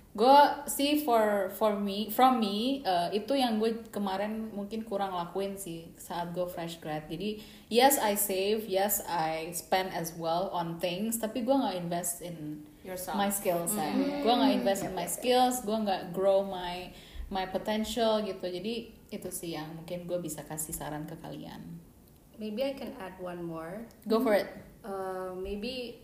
gue 0.10 0.40
sih 0.66 1.06
for 1.06 1.54
for 1.54 1.78
me 1.78 2.10
from 2.10 2.42
me 2.42 2.82
uh, 2.82 3.14
itu 3.14 3.38
yang 3.38 3.62
gue 3.62 3.86
kemarin 3.94 4.50
mungkin 4.50 4.82
kurang 4.82 5.14
lakuin 5.14 5.54
sih 5.54 5.86
saat 6.02 6.34
gue 6.34 6.48
fresh 6.50 6.82
grad. 6.82 7.06
Jadi 7.06 7.44
yes 7.70 8.02
I 8.02 8.18
save 8.18 8.66
yes 8.66 9.06
I 9.06 9.54
spend 9.54 9.94
as 9.94 10.18
well 10.18 10.50
on 10.50 10.82
things 10.82 11.22
tapi 11.22 11.46
gue 11.46 11.54
nggak 11.54 11.78
invest 11.78 12.26
in 12.26 12.66
Yourself. 12.82 13.20
my 13.20 13.30
skills 13.30 13.78
ya. 13.78 13.92
Gue 14.26 14.34
nggak 14.34 14.54
invest 14.66 14.82
in 14.88 14.98
my 14.98 15.06
skills 15.06 15.62
gue 15.62 15.78
nggak 15.78 16.16
grow 16.16 16.42
my 16.42 16.90
my 17.30 17.46
potential 17.46 18.24
gitu. 18.26 18.50
Jadi 18.50 18.99
itu 19.10 19.30
sih 19.34 19.58
yang 19.58 19.74
mungkin 19.74 20.06
gue 20.06 20.20
bisa 20.22 20.46
kasih 20.46 20.74
saran 20.74 21.10
ke 21.10 21.18
kalian. 21.18 21.62
Maybe 22.40 22.64
I 22.64 22.74
can 22.78 22.96
add 23.02 23.20
one 23.20 23.44
more. 23.44 23.84
Go 24.08 24.24
for 24.24 24.38
it. 24.38 24.48
Uh, 24.86 25.36
maybe 25.36 26.00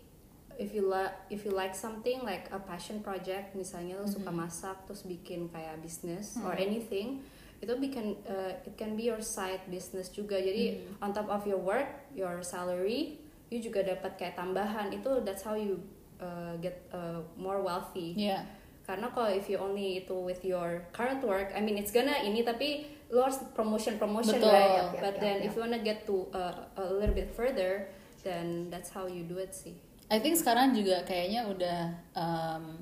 if 0.60 0.76
you 0.76 0.84
like 0.84 1.14
if 1.32 1.48
you 1.48 1.52
like 1.52 1.72
something 1.72 2.20
like 2.24 2.48
a 2.52 2.60
passion 2.60 3.00
project 3.00 3.56
misalnya 3.56 3.96
lo 3.96 4.08
suka 4.08 4.28
masak 4.32 4.76
terus 4.88 5.04
bikin 5.04 5.48
kayak 5.52 5.80
bisnis 5.84 6.36
or 6.40 6.56
anything 6.56 7.20
itu 7.60 7.72
bikin 7.76 8.16
uh, 8.28 8.52
it 8.64 8.76
can 8.76 8.96
be 8.96 9.08
your 9.08 9.24
side 9.24 9.64
business 9.72 10.12
juga. 10.12 10.36
Jadi 10.36 10.84
on 11.00 11.16
top 11.16 11.32
of 11.32 11.48
your 11.48 11.60
work 11.60 11.88
your 12.12 12.44
salary 12.44 13.16
you 13.48 13.62
juga 13.62 13.80
dapat 13.80 14.20
kayak 14.20 14.36
tambahan. 14.36 14.92
Itu 14.92 15.24
that's 15.24 15.40
how 15.40 15.56
you 15.56 15.80
uh, 16.20 16.52
get 16.60 16.84
uh, 16.92 17.24
more 17.40 17.64
wealthy. 17.64 18.12
Ya 18.12 18.44
karena 18.86 19.10
kalau 19.10 19.28
if 19.34 19.50
you 19.50 19.58
only 19.58 20.06
itu 20.06 20.14
with 20.14 20.40
your 20.46 20.86
current 20.94 21.18
work 21.26 21.50
I 21.52 21.60
mean 21.60 21.74
it's 21.74 21.90
gonna 21.90 22.22
ini 22.22 22.46
tapi 22.46 22.86
lo 23.10 23.22
harus 23.22 23.38
promotion 23.54 23.98
promotion 24.02 24.42
Betul. 24.42 24.50
right? 24.50 24.72
Yap, 24.76 24.86
yap, 24.94 25.02
but 25.02 25.14
yap, 25.14 25.22
then 25.22 25.36
yap. 25.38 25.46
if 25.46 25.50
you 25.54 25.60
wanna 25.62 25.82
get 25.82 26.02
to 26.06 26.26
uh, 26.34 26.54
a 26.76 26.84
little 26.90 27.14
bit 27.14 27.30
further 27.30 27.86
then 28.26 28.66
that's 28.70 28.90
how 28.90 29.06
you 29.06 29.22
do 29.22 29.38
it 29.38 29.54
sih. 29.54 29.78
I 30.10 30.18
think 30.18 30.38
sekarang 30.38 30.74
juga 30.74 31.02
kayaknya 31.06 31.46
udah 31.46 31.80
um, 32.14 32.78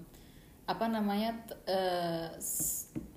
apa 0.64 0.88
namanya 0.88 1.36
eh, 1.68 2.28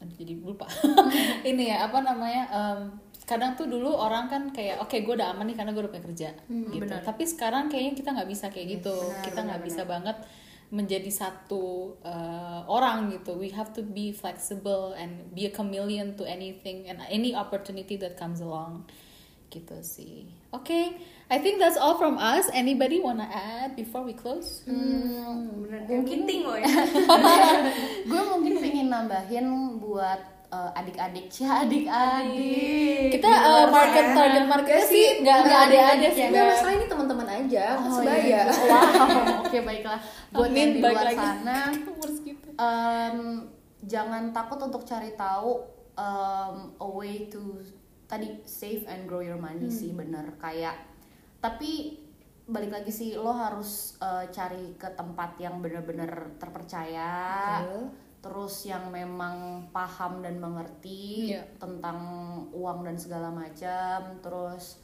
aduh, 0.04 0.15
jadi 0.20 0.36
lupa. 0.43 0.67
Ini 1.50 1.63
ya 1.76 1.88
apa 1.88 2.04
namanya 2.04 2.43
um, 2.52 2.80
kadang 3.28 3.60
tuh 3.60 3.67
dulu 3.67 3.91
orang 3.91 4.32
kan 4.32 4.52
kayak 4.56 4.80
oke 4.80 4.96
gue 4.96 5.13
udah 5.15 5.36
aman 5.36 5.52
nih 5.52 5.56
karena 5.60 5.76
gue 5.76 5.84
udah 5.84 5.91
punya 5.91 6.06
kerja 6.08 6.30
gitu. 6.48 6.96
tapi 7.04 7.28
sekarang 7.28 7.67
kayaknya 7.67 7.91
kita 8.00 8.10
nggak 8.15 8.30
bisa 8.32 8.48
kayak 8.48 8.80
gitu. 8.80 8.96
kita 9.20 9.43
nggak 9.43 9.67
bisa 9.67 9.84
banget 9.84 10.15
menjadi 10.67 11.08
satu 11.08 11.95
uh, 12.03 12.67
orang 12.67 13.12
gitu. 13.15 13.39
We 13.39 13.56
have 13.56 13.71
to 13.80 13.84
be 13.84 14.12
flexible 14.12 14.91
and 14.95 15.32
be 15.32 15.47
a 15.47 15.53
chameleon 15.53 16.19
to 16.19 16.27
anything 16.27 16.91
and 16.91 16.99
any 17.08 17.32
opportunity 17.32 17.95
that 18.03 18.19
comes 18.19 18.43
along. 18.43 18.88
Gitu 19.47 19.80
sih. 19.80 20.27
Oke, 20.51 20.67
okay. 20.67 20.86
I 21.32 21.39
think 21.39 21.63
that's 21.63 21.80
all 21.80 21.95
from 21.95 22.19
us. 22.19 22.51
Anybody 22.51 22.99
wanna 22.99 23.32
add 23.32 23.80
before 23.80 24.03
we 24.03 24.12
close? 24.12 24.63
mungkin 25.88 26.27
ting 26.27 26.43
loh 26.43 26.60
ya 26.60 26.67
gue 28.10 28.21
mungkin 28.27 28.53
pengen 28.60 28.88
nambahin 28.91 29.47
buat 29.80 30.37
uh, 30.50 30.72
adik-adik 30.74 31.28
ya 31.30 31.50
adik-adik 31.64 33.10
Kita 33.14 33.30
uh, 33.30 33.66
market 33.68 34.06
target 34.16 34.46
market 34.48 34.80
sih 34.84 35.22
nggak 35.24 35.38
nggak 35.48 35.62
ada 35.72 35.80
ada 35.96 36.08
sih. 36.12 36.24
Nggak 36.30 36.46
masalah 36.52 36.74
ini 36.76 36.86
teman-teman 36.86 37.28
aja, 37.28 37.66
Oh, 37.80 38.00
sebaya. 38.00 38.20
iya. 38.20 38.42
Wow, 38.72 39.44
oke 39.48 39.58
baiklah. 39.64 40.00
Buat 40.32 40.52
yang 40.52 40.72
di 40.76 40.80
luar 40.84 41.08
sana, 41.12 41.60
em, 42.68 43.20
jangan 43.84 44.24
takut 44.32 44.60
untuk 44.60 44.84
cari 44.84 45.16
tahu 45.16 45.64
em, 45.96 46.56
a 46.76 46.88
way 46.88 47.28
to 47.28 47.62
tadi 48.08 48.40
save 48.48 48.88
and 48.88 49.04
grow 49.04 49.20
your 49.20 49.36
money 49.36 49.68
sih 49.68 49.92
bener 49.92 50.40
kayak 50.40 50.80
tapi 51.44 52.00
balik 52.48 52.72
lagi 52.72 52.88
sih 52.88 53.20
lo 53.20 53.36
harus 53.36 54.00
eh, 54.00 54.32
cari 54.32 54.80
ke 54.80 54.88
tempat 54.96 55.36
yang 55.36 55.60
bener-bener 55.60 56.40
terpercaya 56.40 57.12
Betul. 57.60 58.07
Terus 58.17 58.65
yang 58.65 58.89
memang 58.89 59.36
paham 59.69 60.19
dan 60.19 60.38
mengerti 60.38 61.32
Iya. 61.32 61.45
tentang 61.56 61.97
uang 62.49 62.84
dan 62.84 62.95
segala 62.95 63.30
macam 63.30 64.17
terus 64.19 64.82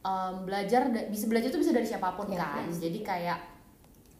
em, 0.00 0.34
belajar 0.42 0.82
bisa 1.06 1.26
belajar 1.26 1.48
tuh 1.48 1.60
bisa 1.60 1.70
dari 1.70 1.84
siapa 1.84 2.12
pun 2.12 2.26
Iya, 2.26 2.40
kan 2.40 2.64
pasti. 2.66 2.80
jadi 2.82 3.00
kayak 3.02 3.40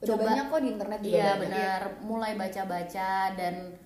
Udah 0.00 0.08
Coba- 0.10 0.24
banyak 0.26 0.46
kok 0.46 0.60
di 0.60 0.68
internet 0.70 1.00
juga 1.02 1.12
Iya 1.14 1.32
benar, 1.36 1.80
mulai 2.00 2.32
baca-baca 2.34 3.10
dan 3.34 3.76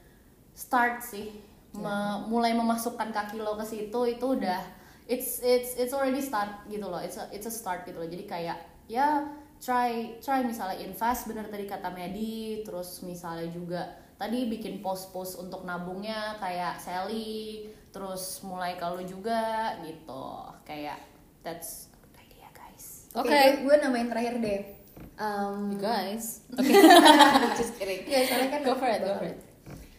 start 0.53 1.03
sih, 1.03 1.43
Me- 1.75 2.23
mulai 2.25 2.55
memasukkan 2.55 3.11
kaki 3.11 3.39
lo 3.39 3.55
ke 3.55 3.67
situ 3.67 3.99
itu 4.09 4.23
udah 4.23 4.63
it's 5.05 5.43
it's 5.43 5.75
it's 5.75 5.91
already 5.91 6.23
start 6.23 6.63
gitu 6.65 6.87
loh, 6.87 6.99
it's 6.99 7.15
a, 7.15 7.27
it's 7.29 7.43
a 7.43 7.53
start 7.53 7.83
gitu 7.83 7.99
loh. 7.99 8.07
Jadi 8.07 8.25
kayak 8.25 8.55
ya 8.87 9.27
try 9.59 10.15
try 10.17 10.39
misalnya 10.41 10.79
invest 10.79 11.27
bener 11.27 11.47
tadi 11.47 11.67
kata 11.67 11.91
Medi, 11.91 12.63
terus 12.63 13.03
misalnya 13.03 13.51
juga 13.51 13.83
tadi 14.25 14.49
bikin 14.49 14.81
post-post 14.81 15.37
untuk 15.37 15.69
nabungnya 15.69 16.41
kayak 16.41 16.81
Sally, 16.81 17.69
terus 17.93 18.41
mulai 18.41 18.73
kalau 18.81 19.05
juga 19.05 19.77
gitu, 19.85 20.49
kayak 20.65 20.97
that's 21.45 21.93
a 21.93 21.97
good 22.01 22.17
idea 22.17 22.49
guys. 22.57 23.05
Oke, 23.13 23.29
Oke. 23.29 23.69
gue 23.69 23.75
namain 23.85 24.09
terakhir 24.09 24.41
deh. 24.41 24.61
Um, 25.21 25.77
You 25.77 25.79
guys. 25.85 26.41
Oke. 26.57 26.73
Just 27.61 27.77
kidding. 27.77 28.09
Ya, 28.09 28.25
soalnya 28.25 28.49
kan 28.49 28.61
Go 28.65 28.81
for 28.81 28.89
it, 28.89 29.05
go 29.05 29.13
for 29.21 29.29
it. 29.29 29.39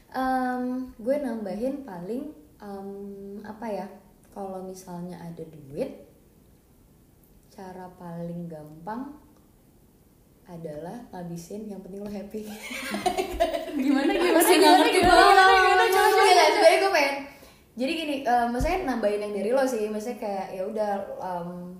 Um, 0.09 0.89
gue 0.97 1.15
nambahin 1.21 1.85
paling 1.85 2.33
um, 2.65 2.89
apa 3.45 3.67
ya? 3.69 3.87
Kalau 4.33 4.65
misalnya 4.65 5.21
ada 5.21 5.45
duit, 5.45 6.01
cara 7.53 7.93
paling 7.93 8.49
gampang 8.49 9.21
adalah 10.45 10.97
ngabisin 11.09 11.65
yang 11.65 11.81
penting 11.81 12.05
lo 12.05 12.11
happy. 12.11 12.45
Gimana 13.85 14.11
gimana 14.13 14.37
Masih 14.37 14.55
nggak 14.61 14.73
ngerti 14.77 14.99
banget. 15.01 16.49
Sebenarnya 16.53 16.77
gue 16.79 16.91
pengen 16.93 17.15
jadi 17.75 17.91
gini, 17.91 18.15
eh, 18.23 18.45
maksudnya 18.47 18.87
nambahin 18.87 19.19
yang 19.19 19.33
dari 19.35 19.51
lo 19.51 19.67
sih, 19.67 19.91
maksudnya 19.91 20.15
kayak 20.15 20.47
ya 20.55 20.63
udah 20.63 20.91
um, 21.19 21.75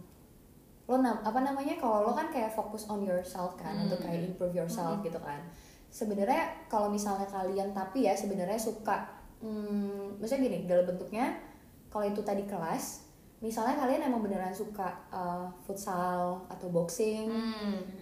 lo 0.86 1.00
nam 1.00 1.24
apa 1.24 1.40
namanya 1.40 1.80
kalau 1.80 2.04
lo 2.04 2.12
kan 2.12 2.28
kayak 2.28 2.52
fokus 2.52 2.86
on 2.92 3.02
yourself 3.02 3.56
kan 3.56 3.74
untuk 3.88 4.04
kayak 4.04 4.28
improve 4.28 4.52
yourself 4.52 5.00
gitu 5.02 5.16
kan. 5.24 5.40
Sebenarnya 5.88 6.68
kalau 6.68 6.92
misalnya 6.92 7.24
kalian 7.32 7.72
tapi 7.72 8.04
ya 8.04 8.12
sebenarnya 8.12 8.60
suka, 8.60 9.08
hmm, 9.40 10.20
maksudnya 10.20 10.52
gini 10.52 10.60
dalam 10.68 10.84
bentuknya 10.84 11.40
kalau 11.88 12.12
itu 12.12 12.20
tadi 12.20 12.44
kelas, 12.44 13.05
misalnya 13.46 13.78
kalian 13.78 14.02
emang 14.04 14.20
beneran 14.20 14.50
suka 14.50 14.90
eh, 15.08 15.46
futsal 15.62 16.42
atau 16.50 16.68
boxing, 16.68 17.30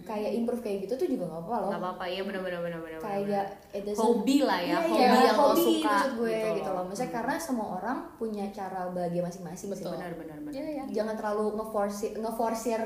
kayak 0.02 0.32
improve 0.32 0.58
kayak 0.58 0.88
gitu 0.88 0.96
tuh 0.96 1.04
juga 1.06 1.28
nggak 1.28 1.42
apa-apa 1.44 1.56
loh. 1.60 1.70
Gak 1.70 1.82
apa-apa, 1.84 2.04
iya 2.08 2.22
bener-bener 2.24 2.60
bener-bener 2.60 2.96
Kayak 2.96 3.46
doesn't- 3.76 4.00
hobi 4.00 4.40
lah 4.40 4.56
ya, 4.58 4.74
Iya, 4.74 4.78
hobi 4.80 4.96
iya, 4.96 5.08
yang 5.22 5.36
lo 5.36 5.44
hobi 5.46 5.60
suka 5.60 5.88
maksud 5.92 6.12
gue 6.16 6.32
gitu 6.32 6.48
gitu, 6.56 6.70
loh. 6.70 6.74
loh. 6.74 6.84
Maksudnya 6.88 7.12
karena 7.12 7.34
semua 7.36 7.66
orang 7.76 7.98
punya 8.16 8.44
cara 8.48 8.80
bahagia 8.88 9.20
masing-masing. 9.20 9.68
Betul. 9.68 9.92
benar-benar 9.92 10.38
benar. 10.40 10.52
Iya, 10.56 10.64
iya. 10.72 10.84
Jangan 10.88 11.14
terlalu 11.14 11.44
ngeforsir 11.54 12.10
ngeforsir 12.16 12.82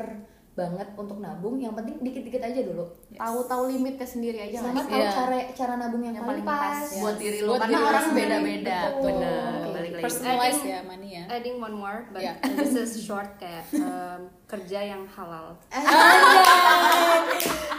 banget 0.59 0.89
untuk 0.93 1.17
nabung. 1.17 1.55
Yang 1.57 1.75
penting 1.79 1.97
dikit-dikit 2.03 2.43
aja 2.43 2.61
dulu. 2.61 2.85
Tahu-tahu 3.15 3.63
limitnya 3.69 4.03
sendiri 4.05 4.39
aja 4.43 4.59
Sama 4.61 4.83
tahu 4.83 4.99
Iya. 4.99 5.09
cara 5.09 5.39
cara 5.55 5.73
nabung 5.77 6.03
yang, 6.03 6.13
yang 6.13 6.27
paling 6.27 6.43
pas 6.43 6.83
pas. 6.83 6.99
buat 6.99 7.17
diri 7.17 7.39
lo 7.41 7.55
karena 7.55 7.79
orang 7.81 8.07
beda-beda. 8.11 8.79
Betul. 8.91 9.03
Benar, 9.07 9.51
Oke. 9.55 9.71
balik 9.73 9.91
lagi. 9.93 10.03
Personalize 10.03 10.59
Adding- 10.59 10.67
ya 10.69 10.81
money 10.83 11.09
ya. 11.13 11.25
adding 11.29 11.57
one 11.57 11.73
more 11.73 11.99
but 12.09 12.19
Yeah. 12.19 12.35
this 12.59 12.75
is 12.75 12.99
short 12.99 13.39
kayak 13.39 13.63
um, 13.73 14.21
kerja 14.45 14.81
yang 14.83 15.07
halal 15.07 15.55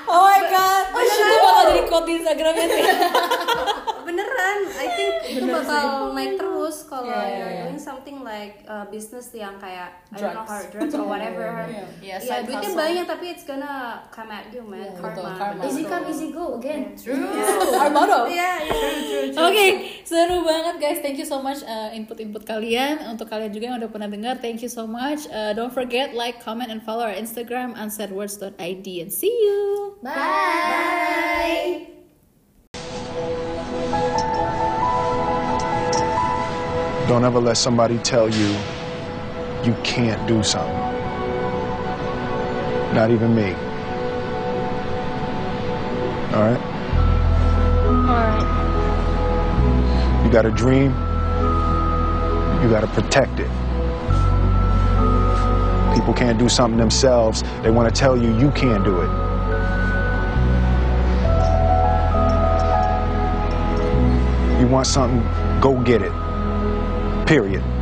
Oh 0.05 0.21
my 0.23 0.41
god. 0.43 0.83
Oh, 0.89 1.01
itu 1.01 1.21
bakal 1.39 1.63
jadi 1.67 1.81
quote 1.85 2.05
di 2.05 2.13
Instagramnya 2.15 2.65
sih. 2.67 2.81
beneran 4.19 4.59
I 4.69 4.87
think 4.91 5.11
itu 5.31 5.45
bakal 5.47 5.85
naik 6.11 6.35
terus 6.35 6.83
kalau 6.83 7.07
Yeah, 7.07 7.15
yeah, 7.15 7.31
you're 7.31 7.53
yeah. 7.55 7.63
doing 7.65 7.79
something 7.79 8.17
like 8.21 8.61
uh, 8.65 8.83
business 8.87 9.31
yang 9.31 9.55
kayak 9.57 9.95
I 10.09 10.17
don't 10.17 10.35
know 10.35 10.43
Drugs. 10.43 10.51
hard 10.51 10.67
drugs 10.69 10.93
or 10.93 11.05
whatever 11.15 11.45
Yeah. 11.65 11.87
Iya, 11.99 12.15
ya 12.17 12.17
side 12.19 12.45
duitnya 12.45 12.69
hustle. 12.69 12.81
banyak 12.81 13.05
tapi 13.05 13.25
it's 13.29 13.45
gonna 13.45 13.73
come 14.09 14.29
at 14.29 14.51
you 14.51 14.61
man 14.61 14.83
Yeah, 14.83 14.93
karma, 14.93 15.15
betul, 15.15 15.31
karma. 15.33 15.61
Easy 15.63 15.83
come 15.83 16.05
easy 16.07 16.27
go 16.29 16.45
again. 16.55 16.81
Our 17.79 17.89
motto. 17.89 18.27
Iya, 18.27 18.49
iya. 18.59 19.39
Oke, 19.39 19.65
seru 20.03 20.41
banget 20.41 20.75
guys. 20.77 20.99
Thank 20.99 21.15
you 21.15 21.23
so 21.23 21.39
much 21.39 21.61
uh, 21.63 21.89
input-input 21.89 22.43
kalian. 22.43 22.99
Untuk 23.07 23.27
kalian 23.27 23.49
juga 23.49 23.65
yang 23.69 23.77
udah 23.77 23.87
pernah 23.87 24.09
dengar, 24.09 24.35
thank 24.37 24.59
you 24.59 24.67
so 24.67 24.83
much. 24.83 25.29
Uh, 25.29 25.53
don't 25.53 25.71
forget 25.71 26.11
like, 26.11 26.41
comment, 26.41 26.67
and 26.67 26.81
follow 26.81 27.05
our 27.05 27.13
Instagram 27.13 27.71
unsaidwords.id 27.73 28.57
and 28.99 29.09
see 29.09 29.31
you. 29.31 29.95
Bye. 30.01 31.98
Don't 37.09 37.25
ever 37.25 37.39
let 37.39 37.57
somebody 37.57 37.97
tell 37.97 38.29
you 38.29 38.55
you 39.63 39.73
can't 39.83 40.27
do 40.27 40.43
something. 40.43 40.77
Not 42.93 43.09
even 43.09 43.33
me. 43.33 43.55
All 46.35 46.43
right? 46.43 46.61
All 47.87 48.13
right. 48.13 48.45
You 50.23 50.31
got 50.31 50.45
a 50.45 50.51
dream, 50.51 50.91
you 52.61 52.69
got 52.69 52.81
to 52.81 52.87
protect 52.93 53.39
it. 53.39 53.49
People 55.95 56.13
can't 56.13 56.37
do 56.37 56.47
something 56.47 56.77
themselves, 56.77 57.43
they 57.63 57.71
want 57.71 57.91
to 57.91 57.99
tell 57.99 58.15
you 58.15 58.37
you 58.37 58.51
can't 58.51 58.83
do 58.85 59.01
it. 59.01 59.09
You 64.61 64.67
want 64.67 64.85
something, 64.85 65.23
go 65.59 65.75
get 65.79 66.03
it. 66.03 66.28
Period. 67.29 67.78